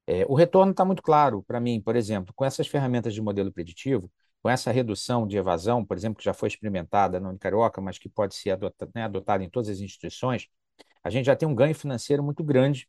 É, 0.08 0.26
o 0.28 0.36
retorno 0.36 0.72
está 0.72 0.86
muito 0.86 1.02
claro 1.04 1.44
para 1.44 1.60
mim, 1.60 1.82
por 1.82 1.96
exemplo, 1.96 2.34
com 2.36 2.46
essas 2.46 2.68
ferramentas 2.68 3.14
de 3.14 3.22
modelo 3.22 3.52
preditivo, 3.52 4.12
com 4.42 4.50
essa 4.50 4.72
redução 4.72 5.28
de 5.28 5.38
evasão, 5.38 5.86
por 5.86 5.96
exemplo, 5.96 6.18
que 6.18 6.26
já 6.26 6.34
foi 6.34 6.48
experimentada 6.50 7.20
na 7.20 7.30
Unicarioca, 7.30 7.80
mas 7.82 7.98
que 7.98 8.10
pode 8.10 8.36
ser 8.36 8.52
adotada, 8.52 8.92
né, 8.96 9.04
adotada 9.04 9.44
em 9.44 9.50
todas 9.50 9.70
as 9.70 9.80
instituições, 9.80 10.48
a 11.04 11.10
gente 11.10 11.26
já 11.26 11.36
tem 11.36 11.48
um 11.48 11.56
ganho 11.56 11.76
financeiro 11.76 12.24
muito 12.24 12.44
grande 12.44 12.88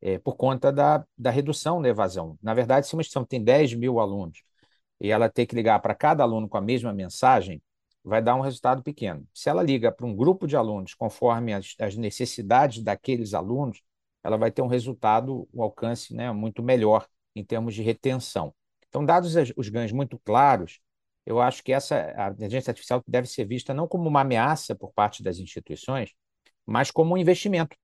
é, 0.00 0.18
por 0.18 0.36
conta 0.36 0.72
da, 0.72 1.04
da 1.16 1.30
redução 1.30 1.82
da 1.82 1.88
evasão. 1.88 2.38
Na 2.42 2.54
verdade, 2.54 2.86
se 2.86 2.94
uma 2.94 3.00
instituição 3.00 3.24
tem 3.24 3.42
10 3.42 3.74
mil 3.74 4.00
alunos 4.00 4.42
e 5.00 5.10
ela 5.10 5.28
ter 5.28 5.46
que 5.46 5.54
ligar 5.54 5.80
para 5.80 5.94
cada 5.94 6.22
aluno 6.22 6.48
com 6.48 6.56
a 6.56 6.60
mesma 6.60 6.92
mensagem, 6.92 7.62
vai 8.04 8.22
dar 8.22 8.34
um 8.36 8.40
resultado 8.40 8.82
pequeno. 8.82 9.26
Se 9.34 9.50
ela 9.50 9.62
liga 9.62 9.90
para 9.92 10.06
um 10.06 10.14
grupo 10.14 10.46
de 10.46 10.56
alunos 10.56 10.94
conforme 10.94 11.52
as, 11.52 11.74
as 11.80 11.96
necessidades 11.96 12.82
daqueles 12.82 13.34
alunos, 13.34 13.82
ela 14.22 14.36
vai 14.36 14.50
ter 14.50 14.62
um 14.62 14.66
resultado, 14.66 15.48
um 15.52 15.62
alcance 15.62 16.14
né, 16.14 16.32
muito 16.32 16.62
melhor 16.62 17.06
em 17.34 17.44
termos 17.44 17.74
de 17.74 17.82
retenção. 17.82 18.54
Então, 18.88 19.04
dados 19.04 19.34
os 19.56 19.68
ganhos 19.68 19.92
muito 19.92 20.18
claros, 20.20 20.80
eu 21.26 21.40
acho 21.40 21.62
que 21.62 21.72
essa 21.72 22.14
a 22.16 22.30
inteligência 22.30 22.70
artificial 22.70 23.02
deve 23.06 23.26
ser 23.28 23.44
vista 23.46 23.74
não 23.74 23.88
como 23.88 24.08
uma 24.08 24.22
ameaça 24.22 24.74
por 24.74 24.92
parte 24.92 25.22
das 25.22 25.38
instituições, 25.38 26.14
mas 26.64 26.90
como 26.90 27.14
um 27.14 27.18
investimento 27.18 27.76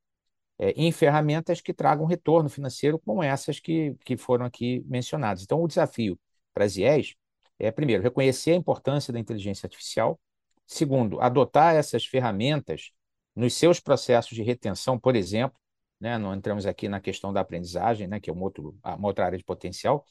é, 0.59 0.71
em 0.73 0.93
ferramentas 0.93 1.61
que 1.61 1.75
tragam 1.75 2.07
retorno 2.07 2.49
financeiro, 2.49 2.99
como 3.01 3.23
essas 3.23 3.61
que, 3.61 3.95
que 4.05 4.17
foram 4.17 4.47
aqui 4.47 4.85
mencionadas. 4.87 5.43
Então, 5.43 5.63
o 5.63 5.69
desafio 5.69 6.19
para 6.55 6.65
as 6.65 6.77
IES 6.77 7.15
é, 7.59 7.71
primeiro, 7.71 8.03
reconhecer 8.03 8.53
a 8.53 8.57
importância 8.57 9.13
da 9.13 9.21
inteligência 9.21 9.67
artificial, 9.67 10.21
segundo, 10.67 11.21
adotar 11.21 11.77
essas 11.77 12.05
ferramentas 12.05 12.91
nos 13.37 13.55
seus 13.55 13.79
processos 13.81 14.35
de 14.35 14.43
retenção, 14.43 14.99
por 14.99 15.15
exemplo, 15.17 15.57
né, 16.01 16.19
não 16.19 16.35
entramos 16.35 16.67
aqui 16.67 16.89
na 16.89 17.01
questão 17.01 17.33
da 17.33 17.41
aprendizagem, 17.41 18.09
né, 18.09 18.19
que 18.19 18.29
é 18.29 18.33
um 18.33 18.43
outro, 18.43 18.77
uma 18.85 19.07
outra 19.07 19.27
área 19.27 19.39
de 19.39 19.45
potencial, 19.45 20.05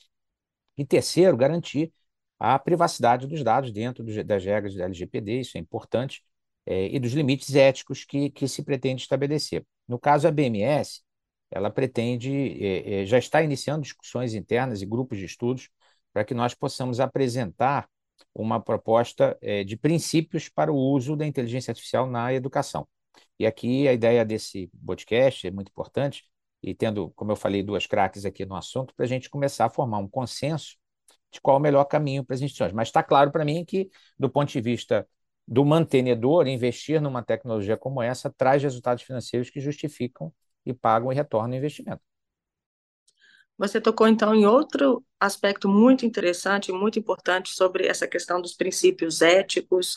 e 0.78 0.86
terceiro, 0.86 1.36
garantir 1.36 1.92
a 2.44 2.58
privacidade 2.58 3.28
dos 3.28 3.44
dados 3.44 3.72
dentro 3.72 4.04
do, 4.04 4.24
das 4.24 4.44
regras 4.44 4.74
da 4.74 4.86
LGPD, 4.86 5.42
isso 5.42 5.58
é 5.58 5.62
importante, 5.62 6.24
é, 6.66 6.88
e 6.88 7.00
dos 7.00 7.14
limites 7.14 7.54
éticos 7.54 8.04
que, 8.04 8.32
que 8.32 8.48
se 8.48 8.64
pretende 8.64 9.04
estabelecer. 9.04 9.64
No 9.88 10.00
caso, 10.00 10.28
a 10.28 10.32
BMS, 10.32 11.04
ela 11.52 11.70
pretende, 11.70 12.32
é, 12.60 13.02
é, 13.02 13.06
já 13.06 13.20
está 13.20 13.44
iniciando 13.44 13.84
discussões 13.84 14.34
internas 14.34 14.82
e 14.82 14.88
grupos 14.88 15.20
de 15.20 15.26
estudos 15.26 15.70
para 16.12 16.26
que 16.26 16.34
nós 16.34 16.56
possamos 16.56 17.00
apresentar 17.00 17.88
uma 18.34 18.60
proposta 18.60 19.38
é, 19.40 19.64
de 19.64 19.78
princípios 19.78 20.50
para 20.50 20.72
o 20.74 20.76
uso 20.76 21.16
da 21.16 21.28
inteligência 21.28 21.72
artificial 21.72 22.08
na 22.08 22.34
educação. 22.34 22.88
E 23.38 23.46
aqui 23.46 23.88
a 23.88 23.94
ideia 23.94 24.26
desse 24.26 24.68
podcast 24.84 25.46
é 25.46 25.52
muito 25.52 25.70
importante, 25.70 26.24
e 26.64 26.74
tendo, 26.74 27.12
como 27.12 27.32
eu 27.32 27.36
falei, 27.36 27.62
duas 27.62 27.86
craques 27.86 28.26
aqui 28.26 28.46
no 28.46 28.56
assunto, 28.56 28.96
para 28.96 29.06
a 29.06 29.08
gente 29.10 29.30
começar 29.30 29.66
a 29.66 29.70
formar 29.70 30.00
um 30.00 30.08
consenso 30.08 30.81
de 31.32 31.42
qual 31.42 31.58
é 31.58 31.60
o 31.60 31.62
melhor 31.62 31.86
caminho 31.86 32.24
para 32.24 32.36
as 32.36 32.42
instituições. 32.42 32.74
Mas 32.74 32.90
está 32.90 33.02
claro 33.02 33.32
para 33.32 33.46
mim 33.46 33.64
que, 33.66 33.90
do 34.20 34.30
ponto 34.30 34.52
de 34.52 34.62
vista 34.62 35.08
do 35.48 35.66
mantenedor, 35.66 36.48
investir 36.48 37.02
numa 37.02 37.24
tecnologia 37.24 37.78
como 37.78 38.02
essa 38.02 38.30
traz 38.30 38.62
resultados 38.62 39.04
financeiros 39.04 39.50
que 39.50 39.60
justificam 39.60 40.34
e 40.66 40.74
pagam 40.74 41.12
e 41.12 41.16
retornam 41.16 41.52
o 41.54 41.58
investimento. 41.58 42.02
Você 43.58 43.80
tocou 43.80 44.08
então 44.08 44.34
em 44.34 44.46
outro 44.46 45.06
aspecto 45.20 45.70
muito 45.70 46.06
interessante, 46.06 46.72
muito 46.72 46.98
importante 46.98 47.50
sobre 47.54 47.86
essa 47.86 48.08
questão 48.08 48.42
dos 48.42 48.54
princípios 48.54 49.22
éticos. 49.22 49.96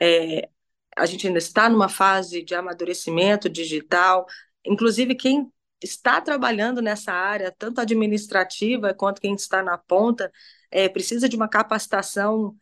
É, 0.00 0.48
a 0.96 1.04
gente 1.06 1.26
ainda 1.26 1.38
está 1.38 1.68
numa 1.68 1.88
fase 1.88 2.42
de 2.42 2.54
amadurecimento 2.54 3.48
digital. 3.48 4.26
Inclusive, 4.64 5.14
quem 5.14 5.52
está 5.82 6.20
trabalhando 6.20 6.80
nessa 6.82 7.12
área, 7.12 7.54
tanto 7.56 7.80
administrativa 7.80 8.94
quanto 8.94 9.20
quem 9.20 9.34
está 9.34 9.62
na 9.62 9.78
ponta, 9.78 10.32
é, 10.70 10.88
precisa 10.88 11.28
de 11.28 11.36
uma 11.36 11.48
capacitação 11.48 12.56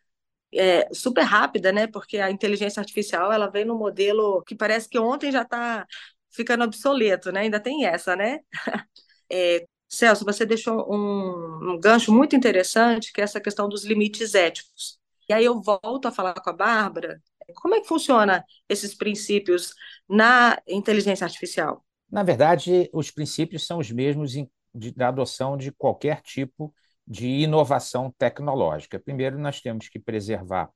é, 0.52 0.88
super 0.94 1.22
rápida, 1.22 1.72
né? 1.72 1.86
Porque 1.86 2.18
a 2.18 2.30
inteligência 2.30 2.80
artificial 2.80 3.32
ela 3.32 3.48
vem 3.50 3.64
no 3.64 3.76
modelo 3.78 4.42
que 4.44 4.54
parece 4.54 4.88
que 4.88 4.98
ontem 4.98 5.32
já 5.32 5.42
está 5.42 5.86
ficando 6.30 6.64
obsoleto, 6.64 7.32
né? 7.32 7.40
Ainda 7.40 7.60
tem 7.60 7.86
essa, 7.86 8.16
né? 8.16 8.40
É, 9.34 9.66
Celso, 9.88 10.26
você 10.26 10.44
deixou 10.44 10.86
um, 10.92 11.72
um 11.72 11.80
gancho 11.80 12.12
muito 12.12 12.36
interessante, 12.36 13.10
que 13.12 13.20
é 13.20 13.24
essa 13.24 13.40
questão 13.40 13.66
dos 13.66 13.82
limites 13.82 14.34
éticos. 14.34 14.98
E 15.28 15.32
aí 15.32 15.44
eu 15.44 15.60
volto 15.62 16.06
a 16.06 16.12
falar 16.12 16.34
com 16.34 16.50
a 16.50 16.52
Bárbara, 16.52 17.18
como 17.54 17.74
é 17.74 17.80
que 17.80 17.88
funciona 17.88 18.44
esses 18.68 18.94
princípios 18.94 19.74
na 20.08 20.60
inteligência 20.68 21.24
artificial? 21.24 21.82
Na 22.12 22.22
verdade, 22.22 22.90
os 22.92 23.10
princípios 23.10 23.66
são 23.66 23.78
os 23.78 23.90
mesmos 23.90 24.32
de, 24.32 24.92
da 24.94 25.08
adoção 25.08 25.56
de 25.56 25.72
qualquer 25.72 26.20
tipo 26.20 26.74
de 27.06 27.26
inovação 27.26 28.14
tecnológica. 28.18 29.00
Primeiro, 29.00 29.38
nós 29.38 29.62
temos 29.62 29.88
que 29.88 29.98
preservar 29.98 30.70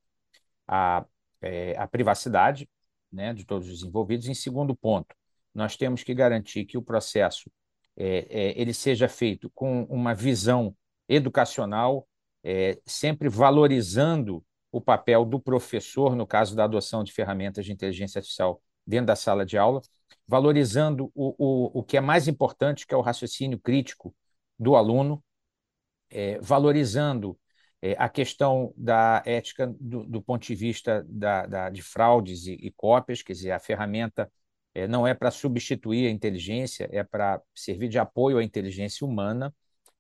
a, 0.67 1.05
é, 1.43 1.77
a 1.77 1.87
privacidade 1.87 2.67
né, 3.13 3.35
de 3.35 3.45
todos 3.45 3.69
os 3.69 3.83
envolvidos. 3.83 4.29
Em 4.29 4.35
segundo 4.35 4.75
ponto, 4.75 5.15
nós 5.55 5.77
temos 5.77 6.03
que 6.03 6.15
garantir 6.15 6.65
que 6.65 6.79
o 6.79 6.83
processo 6.83 7.51
é, 7.95 8.27
é, 8.31 8.61
ele 8.61 8.73
seja 8.73 9.07
feito 9.07 9.51
com 9.55 9.85
uma 9.85 10.15
visão 10.15 10.75
educacional, 11.07 12.09
é, 12.43 12.81
sempre 12.87 13.29
valorizando 13.29 14.43
o 14.73 14.81
papel 14.81 15.27
do 15.27 15.39
professor, 15.39 16.17
no 16.17 16.27
caso 16.27 16.57
da 16.57 16.65
adoção 16.65 17.05
de 17.05 17.13
ferramentas 17.13 17.67
de 17.67 17.73
inteligência 17.73 18.21
artificial 18.21 18.63
dentro 18.87 19.07
da 19.07 19.17
sala 19.17 19.45
de 19.45 19.59
aula, 19.59 19.83
valorizando 20.27 21.11
o, 21.15 21.35
o, 21.39 21.81
o 21.81 21.83
que 21.83 21.97
é 21.97 22.01
mais 22.01 22.29
importante, 22.29 22.87
que 22.87 22.95
é 22.95 22.97
o 22.97 23.01
raciocínio 23.01 23.59
crítico 23.59 24.15
do 24.59 24.75
aluno, 24.75 25.23
é, 26.11 26.39
valorizando 26.41 27.39
é, 27.83 27.95
a 27.99 28.09
questão 28.09 28.73
da 28.77 29.23
ética 29.27 29.67
do, 29.81 30.05
do 30.05 30.23
ponto 30.23 30.47
de 30.47 30.55
vista 30.55 31.05
da, 31.09 31.47
da, 31.47 31.71
de 31.71 31.83
fraudes 31.83 32.47
e, 32.47 32.55
e, 32.55 32.73
cópias, 32.73 33.23
quer 33.23 33.33
dizer, 33.35 33.53
a 33.53 33.59
ferramenta 33.59 34.31
é, 34.75 34.87
não 34.89 35.07
é 35.07 35.15
para 35.15 35.31
substituir 35.31 36.07
a 36.07 36.11
inteligência, 36.11 36.89
é 36.93 37.03
para 37.05 37.41
servir 37.55 37.89
de 37.89 37.99
apoio 37.99 38.39
à 38.39 38.45
inteligência 38.45 39.07
humana, 39.07 39.55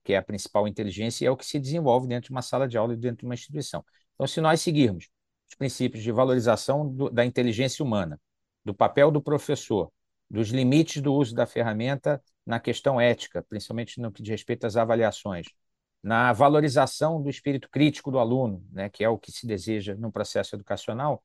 que 0.04 0.12
é 0.12 0.16
a 0.16 0.22
principal 0.22 0.68
inteligência, 0.68 1.24
e 1.24 1.28
é 1.28 1.30
o 1.30 1.36
que 1.36 1.46
se 1.46 1.58
desenvolve 1.58 2.06
dentro 2.06 2.28
de 2.28 2.30
uma 2.32 2.42
sala 2.42 2.68
de 2.68 2.78
aula 2.78 2.94
e 2.94 2.96
dentro 2.96 3.18
de 3.18 3.24
uma 3.24 3.34
instituição. 3.34 3.84
Então, 4.14 4.26
se 4.26 4.40
nós 4.40 4.60
seguirmos 4.60 5.08
os 5.48 5.54
princípios 5.54 6.02
de 6.02 6.12
valorização 6.12 6.88
do, 6.88 7.10
da 7.10 7.24
inteligência 7.24 7.84
humana, 7.84 8.20
do 8.64 8.74
papel 8.74 9.10
do 9.10 9.20
professor, 9.20 9.92
dos 10.30 10.48
limites 10.48 11.00
do 11.00 11.14
uso 11.14 11.34
da 11.34 11.46
ferramenta 11.46 12.22
na 12.44 12.60
questão 12.60 13.00
ética, 13.00 13.44
principalmente 13.48 14.00
no 14.00 14.12
que 14.12 14.22
diz 14.22 14.30
respeito 14.30 14.66
às 14.66 14.76
avaliações, 14.76 15.46
na 16.02 16.32
valorização 16.32 17.20
do 17.20 17.28
espírito 17.28 17.68
crítico 17.68 18.10
do 18.10 18.18
aluno, 18.18 18.64
né, 18.70 18.88
que 18.88 19.02
é 19.02 19.08
o 19.08 19.18
que 19.18 19.32
se 19.32 19.46
deseja 19.46 19.94
no 19.96 20.12
processo 20.12 20.54
educacional, 20.54 21.22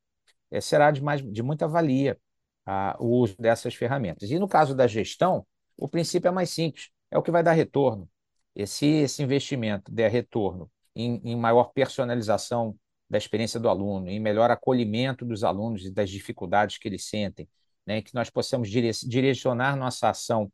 é, 0.49 0.59
será 0.59 0.91
de, 0.91 1.01
mais, 1.01 1.21
de 1.21 1.43
muita 1.43 1.67
valia 1.67 2.17
a, 2.65 2.95
o 2.99 3.07
uso 3.07 3.35
dessas 3.37 3.75
ferramentas. 3.75 4.29
E 4.31 4.39
no 4.39 4.47
caso 4.47 4.75
da 4.75 4.87
gestão, 4.87 5.45
o 5.77 5.87
princípio 5.87 6.27
é 6.27 6.31
mais 6.31 6.49
simples, 6.49 6.89
é 7.09 7.17
o 7.17 7.23
que 7.23 7.31
vai 7.31 7.43
dar 7.43 7.53
retorno. 7.53 8.09
E 8.55 8.65
se 8.67 8.85
esse 8.85 9.23
investimento 9.23 9.91
der 9.91 10.11
retorno 10.11 10.69
em, 10.95 11.21
em 11.23 11.35
maior 11.35 11.71
personalização 11.73 12.75
da 13.09 13.17
experiência 13.17 13.59
do 13.59 13.69
aluno, 13.69 14.09
em 14.09 14.19
melhor 14.19 14.49
acolhimento 14.51 15.25
dos 15.25 15.43
alunos 15.43 15.85
e 15.85 15.91
das 15.91 16.09
dificuldades 16.09 16.77
que 16.77 16.87
eles 16.87 17.05
sentem, 17.05 17.47
né, 17.85 18.01
que 18.01 18.13
nós 18.13 18.29
possamos 18.29 18.69
direcionar 18.69 19.75
nossa 19.75 20.09
ação 20.09 20.51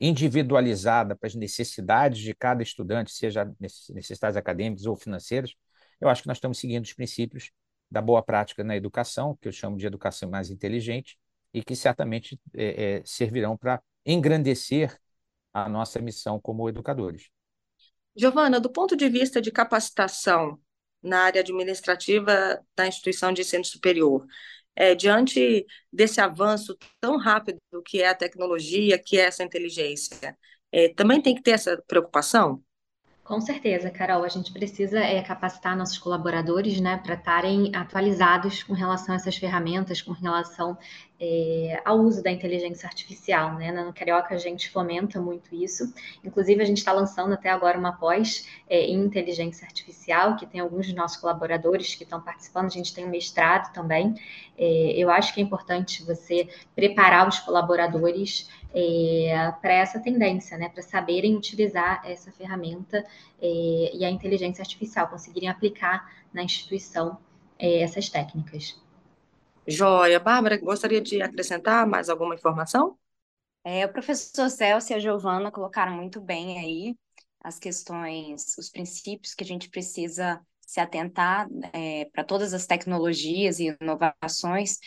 individualizada 0.00 1.16
para 1.16 1.26
as 1.26 1.34
necessidades 1.34 2.20
de 2.20 2.34
cada 2.34 2.62
estudante, 2.62 3.12
seja 3.12 3.50
necessidades 3.58 4.36
acadêmicas 4.36 4.86
ou 4.86 4.96
financeiras, 4.96 5.54
eu 6.00 6.08
acho 6.08 6.22
que 6.22 6.28
nós 6.28 6.36
estamos 6.36 6.58
seguindo 6.58 6.84
os 6.84 6.92
princípios 6.92 7.50
da 7.90 8.00
boa 8.00 8.22
prática 8.22 8.62
na 8.62 8.76
educação, 8.76 9.36
que 9.40 9.48
eu 9.48 9.52
chamo 9.52 9.76
de 9.76 9.86
educação 9.86 10.30
mais 10.30 10.50
inteligente, 10.50 11.18
e 11.52 11.62
que 11.62 11.74
certamente 11.74 12.38
é, 12.54 12.98
é, 12.98 13.02
servirão 13.04 13.56
para 13.56 13.82
engrandecer 14.04 14.96
a 15.52 15.68
nossa 15.68 16.00
missão 16.00 16.38
como 16.40 16.68
educadores. 16.68 17.30
Giovana, 18.14 18.60
do 18.60 18.70
ponto 18.70 18.96
de 18.96 19.08
vista 19.08 19.40
de 19.40 19.50
capacitação 19.50 20.60
na 21.02 21.20
área 21.20 21.40
administrativa 21.40 22.60
da 22.76 22.86
instituição 22.86 23.32
de 23.32 23.42
ensino 23.42 23.64
superior. 23.64 24.26
É, 24.80 24.94
diante 24.94 25.66
desse 25.92 26.20
avanço 26.20 26.76
tão 27.00 27.16
rápido 27.16 27.58
que 27.84 28.00
é 28.00 28.08
a 28.08 28.14
tecnologia, 28.14 28.96
que 28.98 29.18
é 29.18 29.22
essa 29.22 29.42
inteligência, 29.42 30.38
é, 30.70 30.88
também 30.94 31.20
tem 31.20 31.34
que 31.34 31.42
ter 31.42 31.52
essa 31.52 31.82
preocupação? 31.88 32.62
Com 33.28 33.42
certeza, 33.42 33.90
Carol, 33.90 34.24
a 34.24 34.28
gente 34.28 34.50
precisa 34.50 35.00
é, 35.00 35.20
capacitar 35.20 35.76
nossos 35.76 35.98
colaboradores 35.98 36.80
né, 36.80 36.96
para 36.96 37.12
estarem 37.12 37.70
atualizados 37.76 38.62
com 38.62 38.72
relação 38.72 39.12
a 39.12 39.16
essas 39.16 39.36
ferramentas, 39.36 40.00
com 40.00 40.12
relação 40.12 40.78
é, 41.20 41.78
ao 41.84 41.98
uso 41.98 42.22
da 42.22 42.30
inteligência 42.30 42.86
artificial. 42.88 43.52
Né? 43.56 43.70
No 43.70 43.92
Carioca 43.92 44.34
a 44.34 44.38
gente 44.38 44.70
fomenta 44.70 45.20
muito 45.20 45.54
isso. 45.54 45.92
Inclusive, 46.24 46.62
a 46.62 46.64
gente 46.64 46.78
está 46.78 46.90
lançando 46.90 47.34
até 47.34 47.50
agora 47.50 47.78
uma 47.78 47.92
pós 47.92 48.48
é, 48.66 48.86
em 48.86 49.04
inteligência 49.04 49.66
artificial, 49.66 50.34
que 50.36 50.46
tem 50.46 50.62
alguns 50.62 50.86
dos 50.86 50.94
nossos 50.94 51.18
colaboradores 51.18 51.94
que 51.94 52.04
estão 52.04 52.22
participando, 52.22 52.64
a 52.64 52.70
gente 52.70 52.94
tem 52.94 53.04
um 53.04 53.10
mestrado 53.10 53.74
também. 53.74 54.14
Eu 54.56 55.08
acho 55.08 55.32
que 55.32 55.40
é 55.40 55.44
importante 55.44 56.02
você 56.02 56.48
preparar 56.74 57.28
os 57.28 57.38
colaboradores 57.38 58.48
é, 58.74 59.52
para 59.60 59.72
essa 59.72 59.98
tendência, 60.00 60.56
né, 60.58 60.68
para 60.68 60.82
saberem 60.82 61.36
utilizar 61.36 62.02
essa 62.04 62.30
ferramenta 62.32 63.04
é, 63.40 63.90
e 63.94 64.04
a 64.04 64.10
inteligência 64.10 64.62
artificial, 64.62 65.08
conseguirem 65.08 65.48
aplicar 65.48 66.12
na 66.32 66.42
instituição 66.42 67.18
é, 67.58 67.80
essas 67.80 68.08
técnicas. 68.08 68.80
Joia. 69.66 70.18
Bárbara, 70.18 70.56
gostaria 70.56 71.00
de 71.00 71.20
acrescentar 71.20 71.86
mais 71.86 72.08
alguma 72.08 72.34
informação? 72.34 72.96
É, 73.64 73.84
o 73.84 73.92
professor 73.92 74.48
Celso 74.48 74.92
e 74.92 74.94
a 74.94 74.98
Giovana 74.98 75.50
colocaram 75.50 75.92
muito 75.92 76.20
bem 76.20 76.58
aí 76.58 76.96
as 77.42 77.58
questões, 77.58 78.56
os 78.58 78.70
princípios 78.70 79.34
que 79.34 79.44
a 79.44 79.46
gente 79.46 79.68
precisa 79.68 80.40
se 80.60 80.80
atentar 80.80 81.48
é, 81.72 82.06
para 82.12 82.24
todas 82.24 82.52
as 82.52 82.66
tecnologias 82.66 83.58
e 83.58 83.76
inovações. 83.80 84.78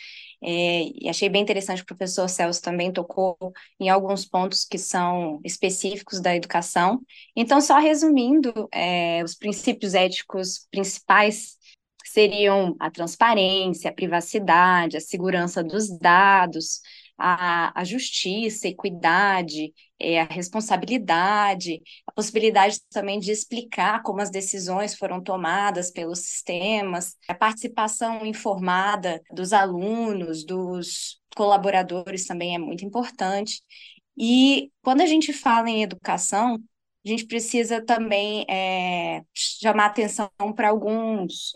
É, 0.44 0.84
e 1.00 1.08
achei 1.08 1.28
bem 1.28 1.42
interessante, 1.42 1.82
o 1.82 1.86
professor 1.86 2.28
Celso 2.28 2.60
também 2.60 2.92
tocou 2.92 3.36
em 3.78 3.88
alguns 3.88 4.26
pontos 4.26 4.64
que 4.64 4.76
são 4.76 5.40
específicos 5.44 6.20
da 6.20 6.34
educação. 6.34 7.00
Então, 7.36 7.60
só 7.60 7.78
resumindo, 7.78 8.68
é, 8.72 9.22
os 9.22 9.36
princípios 9.36 9.94
éticos 9.94 10.66
principais 10.70 11.56
seriam 12.04 12.76
a 12.80 12.90
transparência, 12.90 13.88
a 13.90 13.94
privacidade, 13.94 14.96
a 14.96 15.00
segurança 15.00 15.62
dos 15.62 15.88
dados, 15.98 16.80
a, 17.22 17.80
a 17.80 17.84
justiça, 17.84 18.66
a 18.66 18.70
equidade, 18.70 19.72
é, 19.98 20.20
a 20.20 20.24
responsabilidade, 20.24 21.80
a 22.06 22.12
possibilidade 22.12 22.80
também 22.90 23.20
de 23.20 23.30
explicar 23.30 24.02
como 24.02 24.20
as 24.20 24.30
decisões 24.30 24.96
foram 24.96 25.22
tomadas 25.22 25.90
pelos 25.92 26.20
sistemas, 26.20 27.16
a 27.28 27.34
participação 27.34 28.26
informada 28.26 29.22
dos 29.32 29.52
alunos, 29.52 30.44
dos 30.44 31.20
colaboradores 31.36 32.26
também 32.26 32.54
é 32.56 32.58
muito 32.58 32.84
importante. 32.84 33.62
E 34.18 34.70
quando 34.82 35.00
a 35.00 35.06
gente 35.06 35.32
fala 35.32 35.70
em 35.70 35.82
educação, 35.82 36.56
a 37.04 37.08
gente 37.08 37.26
precisa 37.26 37.84
também 37.84 38.44
é, 38.48 39.22
chamar 39.34 39.86
atenção 39.86 40.28
para 40.56 40.68
alguns 40.68 41.52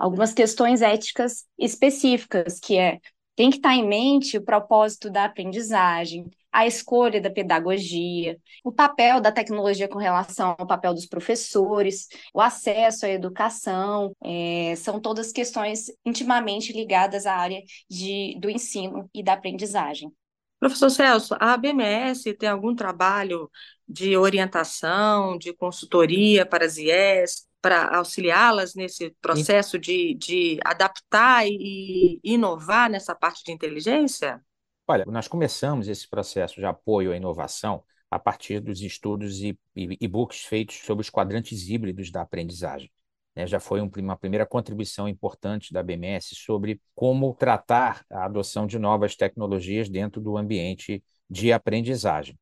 algumas 0.00 0.32
questões 0.32 0.80
éticas 0.80 1.44
específicas, 1.58 2.58
que 2.58 2.78
é 2.78 2.98
tem 3.40 3.48
que 3.48 3.56
estar 3.56 3.74
em 3.74 3.88
mente 3.88 4.36
o 4.36 4.44
propósito 4.44 5.10
da 5.10 5.24
aprendizagem, 5.24 6.26
a 6.52 6.66
escolha 6.66 7.22
da 7.22 7.30
pedagogia, 7.30 8.36
o 8.62 8.70
papel 8.70 9.18
da 9.18 9.32
tecnologia 9.32 9.88
com 9.88 9.98
relação 9.98 10.54
ao 10.58 10.66
papel 10.66 10.92
dos 10.92 11.06
professores, 11.06 12.06
o 12.34 12.40
acesso 12.42 13.06
à 13.06 13.08
educação, 13.08 14.14
é, 14.22 14.74
são 14.76 15.00
todas 15.00 15.32
questões 15.32 15.86
intimamente 16.04 16.70
ligadas 16.70 17.24
à 17.24 17.34
área 17.34 17.62
de, 17.88 18.36
do 18.38 18.50
ensino 18.50 19.08
e 19.14 19.22
da 19.22 19.32
aprendizagem. 19.32 20.12
Professor 20.58 20.90
Celso, 20.90 21.34
a 21.40 21.54
ABMS 21.54 22.34
tem 22.34 22.46
algum 22.46 22.74
trabalho 22.74 23.50
de 23.88 24.18
orientação, 24.18 25.38
de 25.38 25.54
consultoria 25.54 26.44
para 26.44 26.66
as 26.66 26.76
IES, 26.76 27.46
para 27.60 27.96
auxiliá-las 27.96 28.74
nesse 28.74 29.14
processo 29.20 29.78
de, 29.78 30.14
de 30.14 30.58
adaptar 30.64 31.46
e 31.46 32.20
inovar 32.24 32.90
nessa 32.90 33.14
parte 33.14 33.44
de 33.44 33.52
inteligência? 33.52 34.40
Olha, 34.86 35.04
nós 35.06 35.28
começamos 35.28 35.88
esse 35.88 36.08
processo 36.08 36.56
de 36.56 36.66
apoio 36.66 37.12
à 37.12 37.16
inovação 37.16 37.82
a 38.10 38.18
partir 38.18 38.60
dos 38.60 38.80
estudos 38.80 39.40
e 39.40 39.56
e-books 39.76 40.44
feitos 40.44 40.76
sobre 40.78 41.02
os 41.02 41.10
quadrantes 41.10 41.68
híbridos 41.68 42.10
da 42.10 42.22
aprendizagem. 42.22 42.90
Né? 43.36 43.46
Já 43.46 43.60
foi 43.60 43.80
um, 43.80 43.90
uma 43.98 44.16
primeira 44.16 44.44
contribuição 44.44 45.08
importante 45.08 45.72
da 45.72 45.82
BMS 45.82 46.34
sobre 46.34 46.80
como 46.94 47.34
tratar 47.34 48.04
a 48.10 48.24
adoção 48.24 48.66
de 48.66 48.78
novas 48.78 49.14
tecnologias 49.14 49.88
dentro 49.88 50.20
do 50.20 50.36
ambiente 50.36 51.02
de 51.28 51.52
aprendizagem. 51.52 52.36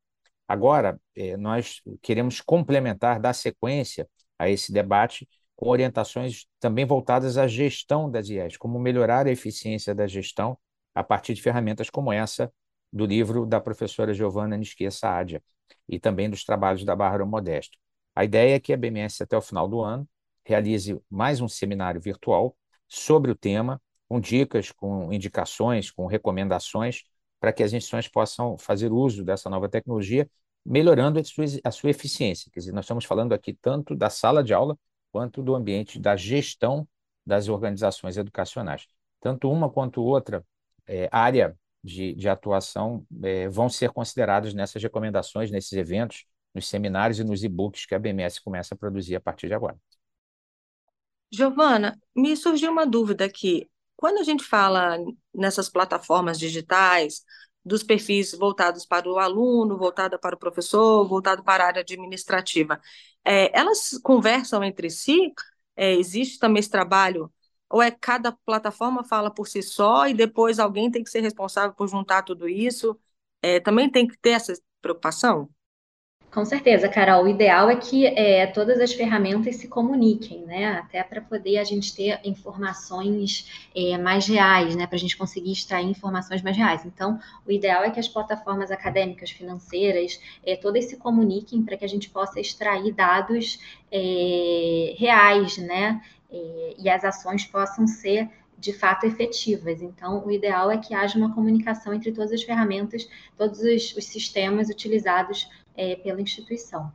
Agora, 0.47 0.99
eh, 1.15 1.37
nós 1.37 1.81
queremos 2.01 2.41
complementar, 2.41 3.19
dar 3.19 3.33
sequência 3.33 4.09
a 4.39 4.49
esse 4.49 4.71
debate 4.71 5.27
com 5.55 5.69
orientações 5.69 6.47
também 6.59 6.85
voltadas 6.85 7.37
à 7.37 7.47
gestão 7.47 8.09
das 8.09 8.29
IES, 8.29 8.57
como 8.57 8.79
melhorar 8.79 9.27
a 9.27 9.31
eficiência 9.31 9.93
da 9.93 10.07
gestão 10.07 10.57
a 10.95 11.03
partir 11.03 11.33
de 11.33 11.41
ferramentas 11.41 11.89
como 11.89 12.13
essa 12.13 12.51
do 12.91 13.05
livro 13.05 13.45
da 13.45 13.59
professora 13.59 14.13
Giovanna 14.13 14.57
Nisquia 14.57 14.89
Saadia. 14.89 15.43
e 15.87 15.99
também 15.99 16.29
dos 16.29 16.43
trabalhos 16.43 16.83
da 16.83 16.95
Bárbara 16.95 17.25
Modesto. 17.25 17.77
A 18.15 18.23
ideia 18.23 18.55
é 18.55 18.59
que 18.59 18.73
a 18.73 18.77
BMS, 18.77 19.23
até 19.23 19.37
o 19.37 19.41
final 19.41 19.67
do 19.67 19.81
ano, 19.81 20.07
realize 20.45 20.99
mais 21.09 21.41
um 21.41 21.47
seminário 21.47 22.01
virtual 22.01 22.55
sobre 22.87 23.31
o 23.31 23.35
tema, 23.35 23.81
com 24.07 24.19
dicas, 24.19 24.71
com 24.71 25.11
indicações, 25.13 25.91
com 25.91 26.05
recomendações, 26.07 27.03
para 27.39 27.53
que 27.53 27.63
as 27.63 27.71
instituições 27.73 28.07
possam 28.07 28.57
fazer 28.57 28.91
uso 28.91 29.23
dessa 29.23 29.49
nova 29.49 29.69
tecnologia, 29.69 30.29
melhorando 30.65 31.19
a 31.19 31.23
sua, 31.23 31.45
a 31.63 31.71
sua 31.71 31.89
eficiência. 31.89 32.51
Quer 32.51 32.59
dizer, 32.59 32.71
nós 32.71 32.85
estamos 32.85 33.05
falando 33.05 33.33
aqui 33.33 33.53
tanto 33.53 33.95
da 33.95 34.09
sala 34.09 34.43
de 34.43 34.53
aula 34.53 34.77
quanto 35.11 35.41
do 35.41 35.55
ambiente 35.55 35.99
da 35.99 36.15
gestão 36.15 36.87
das 37.25 37.47
organizações 37.47 38.17
educacionais. 38.17 38.87
Tanto 39.19 39.51
uma 39.51 39.69
quanto 39.69 40.01
outra 40.01 40.45
é, 40.87 41.09
área 41.11 41.57
de, 41.83 42.13
de 42.13 42.29
atuação 42.29 43.05
é, 43.23 43.47
vão 43.49 43.69
ser 43.69 43.91
consideradas 43.91 44.53
nessas 44.53 44.81
recomendações, 44.81 45.51
nesses 45.51 45.73
eventos, 45.73 46.25
nos 46.53 46.67
seminários 46.67 47.19
e 47.19 47.23
nos 47.23 47.43
e-books 47.43 47.85
que 47.85 47.95
a 47.95 47.99
BMS 47.99 48.41
começa 48.41 48.73
a 48.73 48.77
produzir 48.77 49.15
a 49.15 49.21
partir 49.21 49.47
de 49.47 49.53
agora. 49.53 49.77
Giovana, 51.31 51.99
me 52.15 52.35
surgiu 52.35 52.71
uma 52.71 52.85
dúvida 52.85 53.25
aqui. 53.25 53.69
Quando 53.95 54.17
a 54.17 54.23
gente 54.23 54.43
fala 54.43 54.97
nessas 55.33 55.69
plataformas 55.69 56.39
digitais, 56.39 57.23
dos 57.63 57.83
perfis 57.83 58.31
voltados 58.33 58.85
para 58.85 59.09
o 59.09 59.17
aluno, 59.19 59.77
voltada 59.77 60.17
para 60.17 60.35
o 60.35 60.39
professor, 60.39 61.07
voltado 61.07 61.43
para 61.43 61.63
a 61.63 61.67
área 61.67 61.81
administrativa, 61.81 62.79
é, 63.23 63.57
elas 63.57 63.97
conversam 64.03 64.63
entre 64.63 64.89
si? 64.89 65.33
É, 65.75 65.93
existe 65.95 66.39
também 66.39 66.59
esse 66.59 66.69
trabalho? 66.69 67.31
Ou 67.69 67.81
é 67.81 67.91
cada 67.91 68.31
plataforma 68.31 69.03
fala 69.03 69.29
por 69.31 69.47
si 69.47 69.61
só 69.61 70.07
e 70.07 70.13
depois 70.13 70.59
alguém 70.59 70.89
tem 70.89 71.03
que 71.03 71.09
ser 71.09 71.21
responsável 71.21 71.73
por 71.75 71.87
juntar 71.87 72.23
tudo 72.23 72.47
isso? 72.49 72.99
É, 73.41 73.59
também 73.59 73.89
tem 73.89 74.07
que 74.07 74.17
ter 74.17 74.31
essa 74.31 74.53
preocupação? 74.81 75.49
Com 76.31 76.45
certeza, 76.45 76.87
Carol. 76.87 77.23
O 77.23 77.27
ideal 77.27 77.71
é 77.71 77.75
que 77.75 78.05
é, 78.05 78.45
todas 78.45 78.79
as 78.79 78.93
ferramentas 78.93 79.55
se 79.55 79.67
comuniquem, 79.67 80.45
né? 80.45 80.77
Até 80.77 81.03
para 81.03 81.21
poder 81.21 81.57
a 81.57 81.63
gente 81.63 81.95
ter 81.95 82.19
informações 82.23 83.67
é, 83.75 83.97
mais 83.97 84.27
reais, 84.27 84.75
né? 84.75 84.85
Para 84.85 84.95
a 84.95 84.99
gente 84.99 85.17
conseguir 85.17 85.51
extrair 85.51 85.87
informações 85.87 86.43
mais 86.43 86.55
reais. 86.55 86.85
Então, 86.85 87.19
o 87.47 87.51
ideal 87.51 87.83
é 87.83 87.89
que 87.89 87.99
as 87.99 88.07
plataformas 88.07 88.69
acadêmicas, 88.69 89.31
financeiras, 89.31 90.21
é, 90.45 90.55
todas 90.55 90.85
se 90.85 90.97
comuniquem 90.97 91.63
para 91.63 91.75
que 91.75 91.85
a 91.85 91.89
gente 91.89 92.11
possa 92.11 92.39
extrair 92.39 92.93
dados 92.93 93.59
é, 93.91 94.93
reais, 94.99 95.57
né? 95.57 95.99
É, 96.31 96.75
e 96.77 96.87
as 96.89 97.03
ações 97.03 97.43
possam 97.43 97.87
ser 97.87 98.29
de 98.59 98.73
fato 98.73 99.05
efetivas. 99.05 99.81
Então, 99.81 100.25
o 100.25 100.31
ideal 100.31 100.69
é 100.69 100.77
que 100.77 100.93
haja 100.93 101.17
uma 101.17 101.33
comunicação 101.33 101.93
entre 101.93 102.11
todas 102.11 102.31
as 102.31 102.43
ferramentas, 102.43 103.09
todos 103.37 103.61
os, 103.61 103.95
os 103.95 104.05
sistemas 104.05 104.69
utilizados 104.69 105.49
é, 105.79 105.95
pela 105.95 106.21
instituição. 106.21 106.91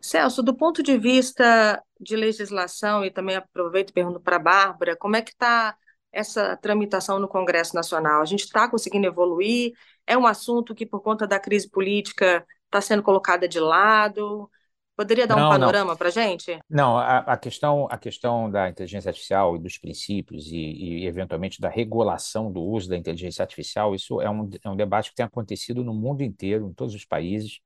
Celso, 0.00 0.42
do 0.42 0.54
ponto 0.54 0.82
de 0.82 0.96
vista 0.96 1.82
de 2.00 2.16
legislação, 2.16 3.04
e 3.04 3.10
também 3.10 3.36
aproveito 3.36 3.90
e 3.90 3.92
pergunto 3.92 4.18
para 4.18 4.36
a 4.36 4.38
Bárbara, 4.38 4.96
como 4.96 5.16
é 5.16 5.20
que 5.20 5.32
está 5.32 5.76
essa 6.10 6.56
tramitação 6.56 7.18
no 7.18 7.28
Congresso 7.28 7.76
Nacional? 7.76 8.22
A 8.22 8.24
gente 8.24 8.44
está 8.44 8.66
conseguindo 8.70 9.06
evoluir? 9.06 9.72
É 10.06 10.16
um 10.16 10.26
assunto 10.26 10.74
que, 10.74 10.86
por 10.86 11.02
conta 11.02 11.26
da 11.26 11.38
crise 11.38 11.68
política, 11.68 12.42
está 12.64 12.80
sendo 12.80 13.02
colocada 13.02 13.46
de 13.46 13.60
lado? 13.60 14.50
Poderia 14.96 15.26
dar 15.26 15.36
não, 15.36 15.46
um 15.46 15.50
panorama 15.50 15.94
para 15.94 16.08
a 16.08 16.10
gente? 16.10 16.58
Não, 16.68 16.96
a, 16.96 17.18
a, 17.18 17.36
questão, 17.36 17.86
a 17.90 17.98
questão 17.98 18.50
da 18.50 18.70
inteligência 18.70 19.10
artificial 19.10 19.56
e 19.56 19.58
dos 19.58 19.76
princípios 19.76 20.46
e, 20.46 20.56
e, 20.56 21.06
eventualmente, 21.06 21.60
da 21.60 21.68
regulação 21.68 22.50
do 22.50 22.62
uso 22.62 22.88
da 22.88 22.96
inteligência 22.96 23.42
artificial, 23.42 23.94
isso 23.94 24.22
é 24.22 24.30
um, 24.30 24.48
é 24.64 24.70
um 24.70 24.76
debate 24.76 25.10
que 25.10 25.16
tem 25.16 25.26
acontecido 25.26 25.84
no 25.84 25.92
mundo 25.92 26.22
inteiro, 26.22 26.66
em 26.66 26.72
todos 26.72 26.94
os 26.94 27.04
países. 27.04 27.60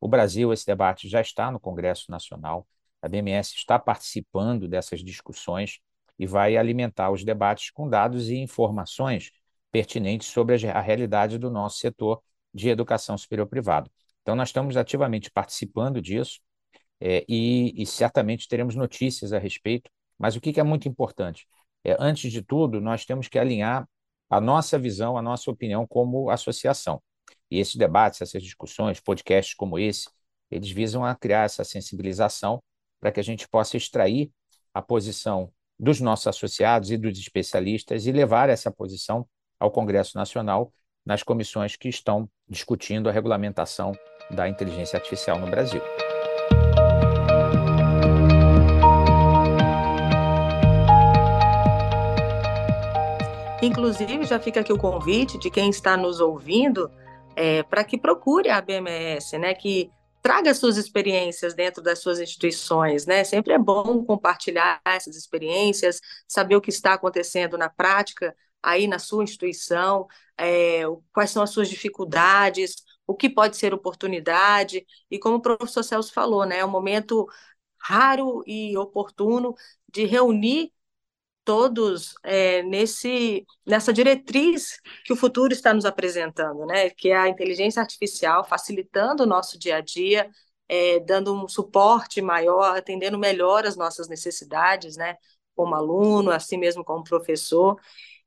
O 0.00 0.08
Brasil, 0.08 0.52
esse 0.52 0.66
debate 0.66 1.08
já 1.08 1.20
está 1.20 1.50
no 1.50 1.58
Congresso 1.60 2.10
Nacional, 2.10 2.66
a 3.02 3.08
BMS 3.08 3.54
está 3.54 3.78
participando 3.78 4.68
dessas 4.68 5.02
discussões 5.02 5.80
e 6.18 6.26
vai 6.26 6.56
alimentar 6.56 7.10
os 7.10 7.24
debates 7.24 7.70
com 7.70 7.88
dados 7.88 8.28
e 8.28 8.36
informações 8.36 9.30
pertinentes 9.70 10.28
sobre 10.28 10.68
a 10.68 10.80
realidade 10.80 11.38
do 11.38 11.50
nosso 11.50 11.78
setor 11.78 12.22
de 12.52 12.68
educação 12.68 13.16
superior 13.16 13.46
privado. 13.46 13.90
Então, 14.22 14.34
nós 14.34 14.48
estamos 14.48 14.76
ativamente 14.76 15.30
participando 15.30 16.00
disso 16.02 16.40
é, 17.00 17.24
e, 17.28 17.80
e, 17.80 17.86
certamente 17.86 18.48
teremos 18.48 18.74
notícias 18.74 19.32
a 19.32 19.38
respeito. 19.38 19.90
Mas 20.18 20.36
o 20.36 20.40
que, 20.40 20.52
que 20.52 20.60
é 20.60 20.64
muito 20.64 20.88
importante? 20.88 21.46
É, 21.84 21.96
antes 21.98 22.32
de 22.32 22.42
tudo, 22.42 22.80
nós 22.80 23.04
temos 23.04 23.28
que 23.28 23.38
alinhar 23.38 23.88
a 24.28 24.40
nossa 24.40 24.78
visão, 24.78 25.16
a 25.16 25.22
nossa 25.22 25.50
opinião 25.50 25.86
como 25.86 26.30
associação. 26.30 27.00
E 27.50 27.58
esses 27.58 27.76
debates, 27.76 28.20
essas 28.20 28.42
discussões, 28.42 29.00
podcasts 29.00 29.54
como 29.54 29.78
esse, 29.78 30.08
eles 30.50 30.70
visam 30.70 31.04
a 31.04 31.14
criar 31.14 31.44
essa 31.44 31.64
sensibilização 31.64 32.62
para 33.00 33.12
que 33.12 33.20
a 33.20 33.24
gente 33.24 33.48
possa 33.48 33.76
extrair 33.76 34.30
a 34.72 34.82
posição 34.82 35.52
dos 35.78 36.00
nossos 36.00 36.26
associados 36.26 36.90
e 36.90 36.96
dos 36.96 37.18
especialistas 37.18 38.06
e 38.06 38.12
levar 38.12 38.48
essa 38.48 38.70
posição 38.70 39.26
ao 39.58 39.70
Congresso 39.70 40.16
Nacional 40.16 40.72
nas 41.06 41.22
comissões 41.22 41.76
que 41.76 41.88
estão 41.88 42.28
discutindo 42.48 43.08
a 43.08 43.12
regulamentação 43.12 43.92
da 44.30 44.48
inteligência 44.48 44.96
artificial 44.96 45.38
no 45.38 45.46
Brasil. 45.46 45.80
Inclusive, 53.62 54.24
já 54.24 54.38
fica 54.38 54.60
aqui 54.60 54.72
o 54.72 54.78
convite 54.78 55.38
de 55.38 55.50
quem 55.50 55.70
está 55.70 55.96
nos 55.96 56.20
ouvindo 56.20 56.90
é, 57.38 57.62
para 57.62 57.84
que 57.84 57.96
procure 57.96 58.50
a 58.50 58.60
BMS, 58.60 59.38
né, 59.38 59.54
que 59.54 59.92
traga 60.20 60.52
suas 60.52 60.76
experiências 60.76 61.54
dentro 61.54 61.80
das 61.80 62.00
suas 62.00 62.18
instituições, 62.18 63.06
né? 63.06 63.22
Sempre 63.22 63.52
é 63.54 63.58
bom 63.58 64.04
compartilhar 64.04 64.80
essas 64.84 65.14
experiências, 65.16 66.00
saber 66.26 66.56
o 66.56 66.60
que 66.60 66.70
está 66.70 66.94
acontecendo 66.94 67.56
na 67.56 67.68
prática 67.70 68.34
aí 68.60 68.88
na 68.88 68.98
sua 68.98 69.22
instituição, 69.22 70.08
é, 70.36 70.82
quais 71.12 71.30
são 71.30 71.40
as 71.40 71.50
suas 71.50 71.68
dificuldades, 71.68 72.74
o 73.06 73.14
que 73.14 73.30
pode 73.30 73.56
ser 73.56 73.72
oportunidade, 73.72 74.84
e 75.08 75.16
como 75.18 75.36
o 75.36 75.40
professor 75.40 75.84
Celso 75.84 76.12
falou, 76.12 76.44
né, 76.44 76.58
é 76.58 76.64
um 76.64 76.70
momento 76.70 77.24
raro 77.80 78.42
e 78.46 78.76
oportuno 78.76 79.54
de 79.88 80.04
reunir 80.04 80.72
todos 81.48 82.12
é, 82.22 82.62
nesse, 82.62 83.46
nessa 83.64 83.90
diretriz 83.90 84.78
que 85.02 85.14
o 85.14 85.16
futuro 85.16 85.50
está 85.50 85.72
nos 85.72 85.86
apresentando, 85.86 86.66
né? 86.66 86.90
que 86.90 87.08
é 87.08 87.16
a 87.16 87.26
inteligência 87.26 87.80
artificial 87.80 88.44
facilitando 88.44 89.22
o 89.22 89.26
nosso 89.26 89.58
dia 89.58 89.76
a 89.76 89.80
dia, 89.80 90.28
é, 90.68 91.00
dando 91.00 91.34
um 91.34 91.48
suporte 91.48 92.20
maior, 92.20 92.76
atendendo 92.76 93.18
melhor 93.18 93.64
as 93.64 93.78
nossas 93.78 94.10
necessidades, 94.10 94.98
né? 94.98 95.16
como 95.54 95.74
aluno, 95.74 96.30
assim 96.30 96.58
mesmo 96.58 96.84
como 96.84 97.02
professor. 97.02 97.80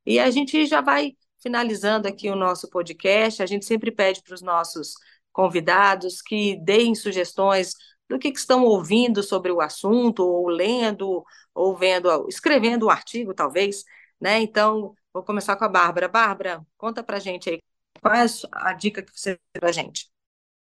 E 0.04 0.18
a 0.18 0.28
gente 0.28 0.66
já 0.66 0.80
vai 0.80 1.12
finalizando 1.40 2.08
aqui 2.08 2.28
o 2.28 2.34
nosso 2.34 2.68
podcast, 2.68 3.40
a 3.40 3.46
gente 3.46 3.64
sempre 3.64 3.92
pede 3.92 4.20
para 4.24 4.34
os 4.34 4.42
nossos 4.42 4.94
convidados 5.30 6.20
que 6.20 6.56
deem 6.64 6.96
sugestões 6.96 7.76
do 8.12 8.18
que, 8.18 8.30
que 8.30 8.38
estão 8.38 8.64
ouvindo 8.64 9.22
sobre 9.22 9.50
o 9.50 9.60
assunto, 9.60 10.24
ou 10.24 10.48
lendo, 10.48 11.24
ou 11.54 11.76
vendo, 11.76 12.28
escrevendo 12.28 12.86
um 12.86 12.90
artigo, 12.90 13.34
talvez, 13.34 13.84
né? 14.20 14.40
Então, 14.40 14.94
vou 15.12 15.22
começar 15.22 15.56
com 15.56 15.64
a 15.64 15.68
Bárbara. 15.68 16.08
Bárbara, 16.08 16.66
conta 16.76 17.02
pra 17.02 17.18
gente 17.18 17.50
aí, 17.50 17.58
qual 18.00 18.14
é 18.14 18.24
a 18.52 18.72
dica 18.72 19.02
que 19.02 19.12
você 19.18 19.38
tem 19.52 19.60
pra 19.60 19.72
gente? 19.72 20.10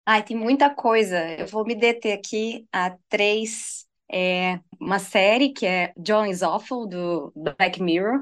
Ai, 0.05 0.23
tem 0.23 0.35
muita 0.35 0.73
coisa. 0.73 1.17
Eu 1.35 1.47
vou 1.47 1.63
me 1.63 1.75
deter 1.75 2.17
aqui 2.17 2.67
a 2.71 2.95
três. 3.07 3.87
É, 4.11 4.59
uma 4.79 4.97
série 4.97 5.49
que 5.49 5.67
é 5.67 5.93
John 5.95 6.25
is 6.25 6.41
Awful, 6.41 6.87
do 6.87 7.31
Black 7.35 7.79
Mirror, 7.81 8.21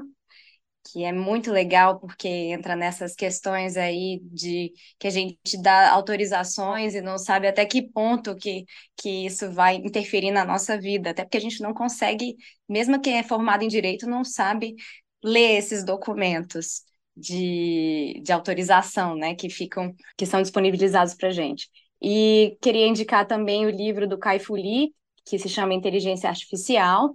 que 0.92 1.04
é 1.04 1.12
muito 1.12 1.50
legal 1.50 1.98
porque 1.98 2.28
entra 2.28 2.74
nessas 2.74 3.14
questões 3.14 3.76
aí 3.76 4.20
de 4.24 4.72
que 4.98 5.06
a 5.06 5.10
gente 5.10 5.60
dá 5.62 5.90
autorizações 5.92 6.94
e 6.94 7.00
não 7.00 7.18
sabe 7.18 7.46
até 7.46 7.66
que 7.66 7.82
ponto 7.82 8.34
que, 8.36 8.64
que 8.96 9.26
isso 9.26 9.50
vai 9.52 9.76
interferir 9.76 10.30
na 10.30 10.44
nossa 10.44 10.78
vida, 10.78 11.10
até 11.10 11.24
porque 11.24 11.36
a 11.36 11.40
gente 11.40 11.60
não 11.60 11.74
consegue, 11.74 12.36
mesmo 12.68 13.00
quem 13.00 13.18
é 13.18 13.22
formado 13.22 13.62
em 13.62 13.68
direito, 13.68 14.08
não 14.08 14.24
sabe 14.24 14.74
ler 15.22 15.58
esses 15.58 15.84
documentos 15.84 16.82
de, 17.16 18.20
de 18.24 18.32
autorização, 18.32 19.16
né, 19.16 19.34
que 19.34 19.50
ficam, 19.50 19.94
que 20.16 20.24
são 20.26 20.40
disponibilizados 20.40 21.14
para 21.14 21.28
a 21.28 21.32
gente. 21.32 21.68
E 22.00 22.56
queria 22.60 22.86
indicar 22.86 23.26
também 23.26 23.66
o 23.66 23.70
livro 23.70 24.06
do 24.06 24.18
Kai 24.18 24.38
Fu 24.38 24.54
Lee, 24.54 24.94
que 25.24 25.38
se 25.38 25.48
chama 25.48 25.74
Inteligência 25.74 26.28
Artificial, 26.30 27.14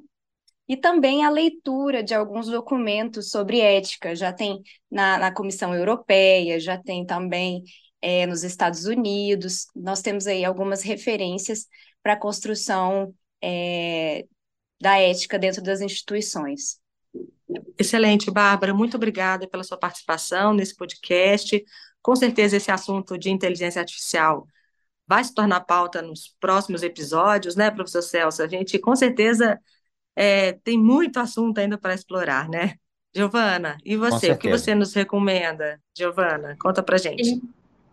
e 0.67 0.78
também 0.78 1.26
a 1.26 1.30
leitura 1.30 2.04
de 2.04 2.13
alguns 2.13 2.47
documentos 2.47 3.30
sobre 3.30 3.60
ética. 3.60 4.15
Já 4.15 4.32
tem 4.32 4.62
na, 4.89 5.17
na 5.17 5.34
Comissão 5.34 5.76
Europeia, 5.76 6.60
já 6.60 6.78
tem 6.78 7.06
também 7.06 7.63
é, 8.02 8.26
nos 8.26 8.43
Estados 8.43 8.86
Unidos. 8.86 9.67
Nós 9.76 10.02
temos 10.02 10.28
aí 10.28 10.45
algumas 10.45 10.82
referências 10.82 11.67
para 12.02 12.13
a 12.13 12.19
construção 12.19 13.13
é, 13.41 14.26
da 14.80 14.97
ética 14.97 15.38
dentro 15.38 15.62
das 15.62 15.82
instituições. 15.82 16.80
Excelente, 17.78 18.32
Bárbara. 18.32 18.73
Muito 18.73 18.97
obrigada 18.97 19.47
pela 19.47 19.63
sua 19.63 19.78
participação 19.78 20.54
nesse 20.54 20.76
podcast. 20.76 21.63
Com 22.02 22.15
certeza, 22.15 22.58
esse 22.58 22.71
assunto 22.71 23.17
de 23.17 23.30
inteligência 23.30 23.80
artificial 23.80 24.47
vai 25.08 25.23
se 25.23 25.34
tornar 25.34 25.62
pauta 25.62 26.02
nos 26.02 26.36
próximos 26.39 26.84
episódios, 26.84 27.56
né, 27.56 27.69
professor 27.69 28.02
Celso? 28.02 28.41
A 28.41 28.47
gente 28.47 28.80
com 28.80 28.95
certeza 28.95 29.60
é, 30.15 30.54
tem 30.63 30.78
muito 30.78 31.19
assunto 31.19 31.58
ainda 31.58 31.78
para 31.78 31.93
explorar, 31.93 32.49
né? 32.49 32.76
Giovana, 33.15 33.78
e 33.86 33.95
você? 33.95 34.32
O 34.32 34.38
que 34.38 34.49
você 34.49 34.73
nos 34.73 34.93
recomenda? 34.93 35.80
Giovana, 35.95 36.56
conta 36.60 36.82
para 36.82 36.97
gente. 36.97 37.41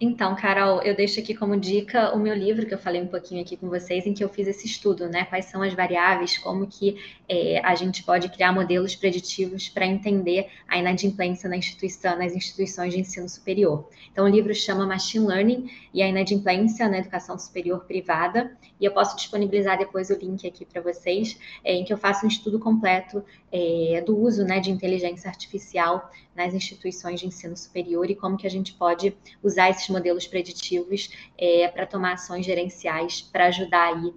Então, 0.02 0.34
Carol, 0.34 0.80
eu 0.80 0.96
deixo 0.96 1.20
aqui 1.20 1.34
como 1.34 1.60
dica 1.60 2.16
o 2.16 2.18
meu 2.18 2.34
livro, 2.34 2.64
que 2.64 2.72
eu 2.72 2.78
falei 2.78 3.02
um 3.02 3.06
pouquinho 3.06 3.42
aqui 3.42 3.54
com 3.54 3.68
vocês, 3.68 4.06
em 4.06 4.14
que 4.14 4.24
eu 4.24 4.30
fiz 4.30 4.48
esse 4.48 4.64
estudo, 4.64 5.06
né? 5.10 5.26
Quais 5.26 5.44
são 5.44 5.60
as 5.60 5.74
variáveis, 5.74 6.38
como 6.38 6.66
que 6.66 6.96
é, 7.28 7.60
a 7.62 7.74
gente 7.74 8.02
pode 8.02 8.30
criar 8.30 8.50
modelos 8.50 8.96
preditivos 8.96 9.68
para 9.68 9.84
entender 9.84 10.48
a 10.66 10.78
inadimplência 10.78 11.50
na 11.50 11.56
instituição, 11.58 12.16
nas 12.16 12.34
instituições 12.34 12.94
de 12.94 13.00
ensino 13.00 13.28
superior. 13.28 13.90
Então, 14.10 14.24
o 14.24 14.28
livro 14.28 14.54
chama 14.54 14.86
Machine 14.86 15.26
Learning 15.26 15.70
e 15.92 16.02
a 16.02 16.08
inadimplência 16.08 16.88
na 16.88 16.96
educação 16.96 17.38
superior 17.38 17.84
privada, 17.84 18.56
e 18.80 18.86
eu 18.86 18.92
posso 18.92 19.14
disponibilizar 19.14 19.76
depois 19.76 20.08
o 20.08 20.14
link 20.14 20.48
aqui 20.48 20.64
para 20.64 20.80
vocês, 20.80 21.38
é, 21.62 21.74
em 21.74 21.84
que 21.84 21.92
eu 21.92 21.98
faço 21.98 22.24
um 22.24 22.28
estudo 22.28 22.58
completo 22.58 23.22
é, 23.52 24.02
do 24.06 24.16
uso 24.16 24.44
né, 24.44 24.60
de 24.60 24.70
inteligência 24.70 25.28
artificial 25.28 26.10
nas 26.34 26.54
instituições 26.54 27.20
de 27.20 27.26
ensino 27.26 27.54
superior 27.54 28.08
e 28.10 28.14
como 28.14 28.36
que 28.38 28.46
a 28.46 28.50
gente 28.50 28.72
pode 28.72 29.14
usar 29.42 29.68
esses 29.68 29.89
modelos 29.90 30.26
preditivos 30.26 31.10
é, 31.36 31.68
para 31.68 31.84
tomar 31.84 32.14
ações 32.14 32.46
gerenciais 32.46 33.20
para 33.20 33.46
ajudar 33.46 33.94
aí 33.94 34.14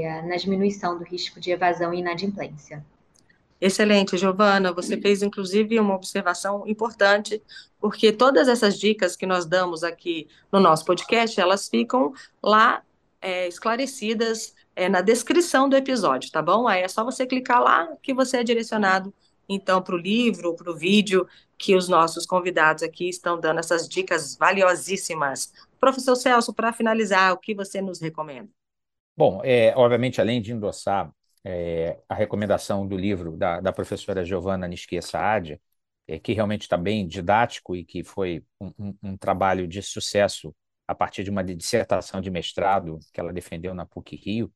é, 0.00 0.22
na 0.22 0.36
diminuição 0.36 0.96
do 0.98 1.04
risco 1.04 1.40
de 1.40 1.50
evasão 1.50 1.92
e 1.92 1.98
inadimplência. 1.98 2.84
Excelente, 3.60 4.18
Giovana. 4.18 4.72
Você 4.72 5.00
fez, 5.00 5.22
inclusive, 5.22 5.80
uma 5.80 5.94
observação 5.94 6.66
importante, 6.66 7.42
porque 7.80 8.12
todas 8.12 8.46
essas 8.46 8.78
dicas 8.78 9.16
que 9.16 9.24
nós 9.24 9.46
damos 9.46 9.82
aqui 9.82 10.28
no 10.52 10.60
nosso 10.60 10.84
podcast, 10.84 11.40
elas 11.40 11.68
ficam 11.68 12.12
lá 12.42 12.82
é, 13.22 13.48
esclarecidas 13.48 14.54
é, 14.76 14.88
na 14.88 15.00
descrição 15.00 15.68
do 15.68 15.76
episódio, 15.76 16.30
tá 16.30 16.42
bom? 16.42 16.68
Aí 16.68 16.82
é 16.82 16.88
só 16.88 17.02
você 17.04 17.26
clicar 17.26 17.62
lá 17.62 17.88
que 18.02 18.12
você 18.12 18.38
é 18.38 18.44
direcionado 18.44 19.14
então 19.48 19.80
para 19.80 19.94
o 19.94 19.98
livro, 19.98 20.54
para 20.54 20.70
o 20.70 20.76
vídeo 20.76 21.26
que 21.58 21.76
os 21.76 21.88
nossos 21.88 22.26
convidados 22.26 22.82
aqui 22.82 23.08
estão 23.08 23.38
dando 23.38 23.60
essas 23.60 23.88
dicas 23.88 24.36
valiosíssimas. 24.36 25.52
Professor 25.80 26.16
Celso, 26.16 26.52
para 26.52 26.72
finalizar, 26.72 27.32
o 27.32 27.38
que 27.38 27.54
você 27.54 27.80
nos 27.80 28.00
recomenda? 28.00 28.48
Bom, 29.16 29.40
é, 29.44 29.72
obviamente, 29.76 30.20
além 30.20 30.40
de 30.40 30.52
endossar 30.52 31.12
é, 31.44 31.98
a 32.08 32.14
recomendação 32.14 32.86
do 32.86 32.96
livro 32.96 33.36
da, 33.36 33.60
da 33.60 33.72
professora 33.72 34.24
Giovanna 34.24 34.66
Nisquia 34.66 35.02
Saad, 35.02 35.60
é, 36.06 36.18
que 36.18 36.32
realmente 36.32 36.62
está 36.62 36.76
bem 36.76 37.06
didático 37.06 37.76
e 37.76 37.84
que 37.84 38.02
foi 38.02 38.44
um, 38.60 38.72
um, 38.78 38.98
um, 39.02 39.16
trabalho 39.16 39.66
de 39.66 39.82
sucesso 39.82 40.54
a 40.86 40.94
partir 40.94 41.22
de 41.22 41.30
uma 41.30 41.44
dissertação 41.44 42.20
de 42.20 42.30
mestrado 42.30 42.98
que 43.12 43.20
ela 43.20 43.32
defendeu 43.32 43.74
na 43.74 43.86
PUC 43.86 44.16
Rio, 44.16 44.52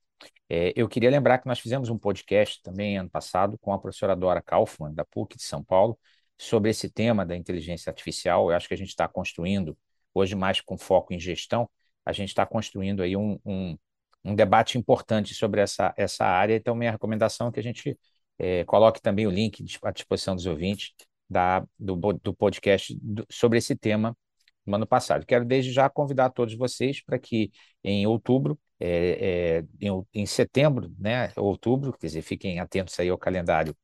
é, 0.48 0.72
eu 0.74 0.88
queria 0.88 1.10
lembrar 1.10 1.38
que 1.38 1.46
nós 1.46 1.60
fizemos 1.60 1.88
um 1.90 1.98
podcast 1.98 2.62
também 2.62 2.98
ano 2.98 3.10
passado 3.10 3.58
com 3.58 3.72
a 3.72 3.78
professora 3.78 4.16
Dora 4.16 4.42
Kaufmann, 4.42 4.94
da 4.94 5.04
PUC 5.04 5.36
de 5.36 5.42
São 5.42 5.62
Paulo, 5.62 5.98
sobre 6.38 6.70
esse 6.70 6.88
tema 6.88 7.26
da 7.26 7.36
inteligência 7.36 7.90
artificial. 7.90 8.50
Eu 8.50 8.56
acho 8.56 8.68
que 8.68 8.74
a 8.74 8.76
gente 8.76 8.88
está 8.90 9.08
construindo, 9.08 9.76
hoje 10.14 10.34
mais 10.34 10.60
com 10.60 10.78
foco 10.78 11.12
em 11.12 11.18
gestão, 11.18 11.68
a 12.04 12.12
gente 12.12 12.28
está 12.30 12.46
construindo 12.46 13.02
aí 13.02 13.16
um, 13.16 13.38
um, 13.44 13.76
um, 14.24 14.34
debate 14.34 14.78
importante 14.78 15.34
sobre 15.34 15.60
essa, 15.60 15.92
essa 15.96 16.24
área. 16.24 16.54
Então, 16.56 16.74
minha 16.74 16.92
recomendação 16.92 17.48
é 17.48 17.52
que 17.52 17.60
a 17.60 17.62
gente 17.62 17.98
é, 18.38 18.64
coloque 18.64 19.00
também 19.02 19.26
o 19.26 19.30
link 19.30 19.64
à 19.82 19.90
disposição 19.90 20.34
dos 20.34 20.46
ouvintes 20.46 20.92
da, 21.28 21.66
do, 21.78 21.96
do 21.96 22.34
podcast 22.34 22.96
do, 23.02 23.26
sobre 23.30 23.58
esse 23.58 23.76
tema 23.76 24.16
no 24.64 24.76
ano 24.76 24.86
passado. 24.86 25.26
Quero 25.26 25.44
desde 25.44 25.72
já 25.72 25.88
convidar 25.90 26.30
todos 26.30 26.54
vocês 26.54 27.02
para 27.02 27.18
que 27.18 27.50
em 27.82 28.06
outubro 28.06 28.58
é, 28.80 29.58
é, 29.60 29.64
em, 29.80 30.06
em, 30.14 30.26
setembro, 30.26 30.94
né, 30.98 31.32
outubro, 31.36 31.92
quer 31.92 32.06
dizer, 32.06 32.22
fiquem 32.22 32.60
atentos 32.60 32.98
aí 33.00 33.08
ao 33.08 33.18
calendário 33.18 33.76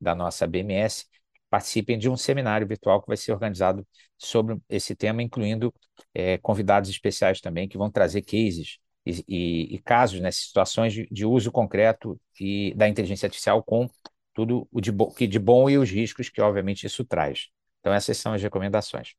da 0.00 0.14
nossa 0.14 0.46
BMS, 0.46 1.06
participem 1.50 1.98
de 1.98 2.08
um 2.08 2.16
seminário 2.16 2.66
virtual 2.66 3.02
que 3.02 3.08
vai 3.08 3.16
ser 3.16 3.32
organizado 3.32 3.86
sobre 4.16 4.56
esse 4.68 4.94
tema, 4.94 5.22
incluindo 5.22 5.74
é, 6.14 6.38
convidados 6.38 6.88
especiais 6.88 7.40
também, 7.40 7.68
que 7.68 7.76
vão 7.76 7.90
trazer 7.90 8.22
cases 8.22 8.78
e, 9.04 9.24
e, 9.26 9.74
e 9.74 9.78
casos, 9.80 10.20
né, 10.20 10.30
situações 10.30 10.92
de, 10.92 11.08
de, 11.10 11.26
uso 11.26 11.50
concreto 11.50 12.18
e 12.38 12.72
da 12.74 12.88
inteligência 12.88 13.26
artificial 13.26 13.62
com 13.62 13.90
tudo 14.32 14.68
o 14.70 14.80
de, 14.80 14.92
bo 14.92 15.12
que 15.12 15.26
de 15.26 15.38
bom 15.38 15.68
e 15.68 15.76
os 15.76 15.90
riscos 15.90 16.28
que, 16.28 16.40
obviamente, 16.40 16.86
isso 16.86 17.04
traz. 17.04 17.48
Então, 17.80 17.92
essas 17.92 18.16
são 18.16 18.32
as 18.32 18.42
recomendações. 18.42 19.14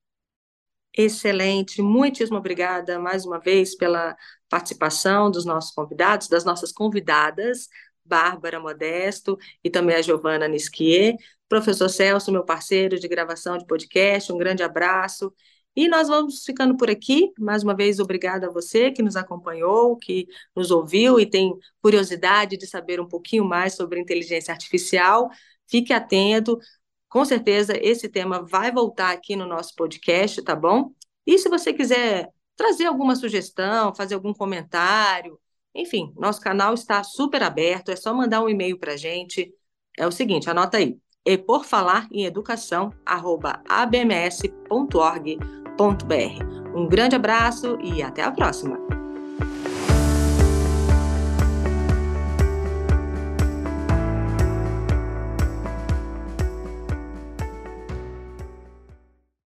Excelente, 0.96 1.82
muitíssimo 1.82 2.38
obrigada 2.38 3.00
mais 3.00 3.26
uma 3.26 3.40
vez 3.40 3.76
pela 3.76 4.16
participação 4.50 5.32
dos 5.32 5.46
nossos 5.46 5.72
convidados, 5.72 6.28
das 6.28 6.44
nossas 6.44 6.72
convidadas, 6.72 7.68
Bárbara 8.04 8.60
Modesto 8.60 9.38
e 9.64 9.70
também 9.70 9.96
a 9.96 10.02
Giovana 10.02 10.48
Nisquier. 10.48 11.16
Professor 11.52 11.90
Celso, 11.90 12.32
meu 12.32 12.46
parceiro 12.46 12.98
de 12.98 13.10
gravação 13.10 13.58
de 13.58 13.66
podcast, 13.66 14.32
um 14.32 14.38
grande 14.38 14.64
abraço. 14.64 15.34
E 15.76 15.90
nós 15.90 16.08
vamos 16.08 16.46
ficando 16.46 16.78
por 16.78 16.90
aqui. 16.90 17.30
Mais 17.38 17.62
uma 17.62 17.76
vez, 17.76 18.00
obrigada 18.00 18.48
a 18.48 18.50
você 18.50 18.90
que 18.90 19.04
nos 19.04 19.18
acompanhou, 19.18 19.98
que 19.98 20.28
nos 20.56 20.72
ouviu 20.72 21.20
e 21.20 21.26
tem 21.30 21.54
curiosidade 21.82 22.56
de 22.56 22.66
saber 22.66 23.02
um 23.02 23.08
pouquinho 23.08 23.44
mais 23.44 23.74
sobre 23.74 24.00
inteligência 24.00 24.54
artificial. 24.54 25.30
Fique 25.68 25.92
atento, 25.92 26.58
com 27.10 27.26
certeza 27.26 27.74
esse 27.76 28.08
tema 28.08 28.42
vai 28.42 28.72
voltar 28.72 29.12
aqui 29.12 29.36
no 29.36 29.46
nosso 29.46 29.76
podcast, 29.76 30.42
tá 30.44 30.56
bom? 30.56 30.94
E 31.28 31.38
se 31.38 31.50
você 31.50 31.74
quiser 31.74 32.30
trazer 32.56 32.86
alguma 32.86 33.14
sugestão, 33.14 33.94
fazer 33.94 34.16
algum 34.16 34.34
comentário, 34.34 35.38
enfim, 35.76 36.14
nosso 36.16 36.40
canal 36.40 36.74
está 36.74 37.04
super 37.04 37.44
aberto, 37.44 37.92
é 37.92 37.98
só 37.98 38.14
mandar 38.14 38.42
um 38.42 38.48
e-mail 38.48 38.80
para 38.80 38.94
a 38.94 38.98
gente. 38.98 39.54
É 39.98 40.08
o 40.08 40.12
seguinte, 40.14 40.50
anota 40.50 40.78
aí, 40.78 40.98
e 41.26 41.38
por 41.38 41.66
falar 41.66 42.08
em 42.12 42.26
educação, 42.26 42.92
arroba 43.06 43.62
abms.org.br. 43.68 44.42
Um 46.76 46.88
grande 46.88 47.16
abraço 47.16 47.78
e 47.82 48.02
até 48.02 48.24
a 48.24 48.32
próxima! 48.32 49.01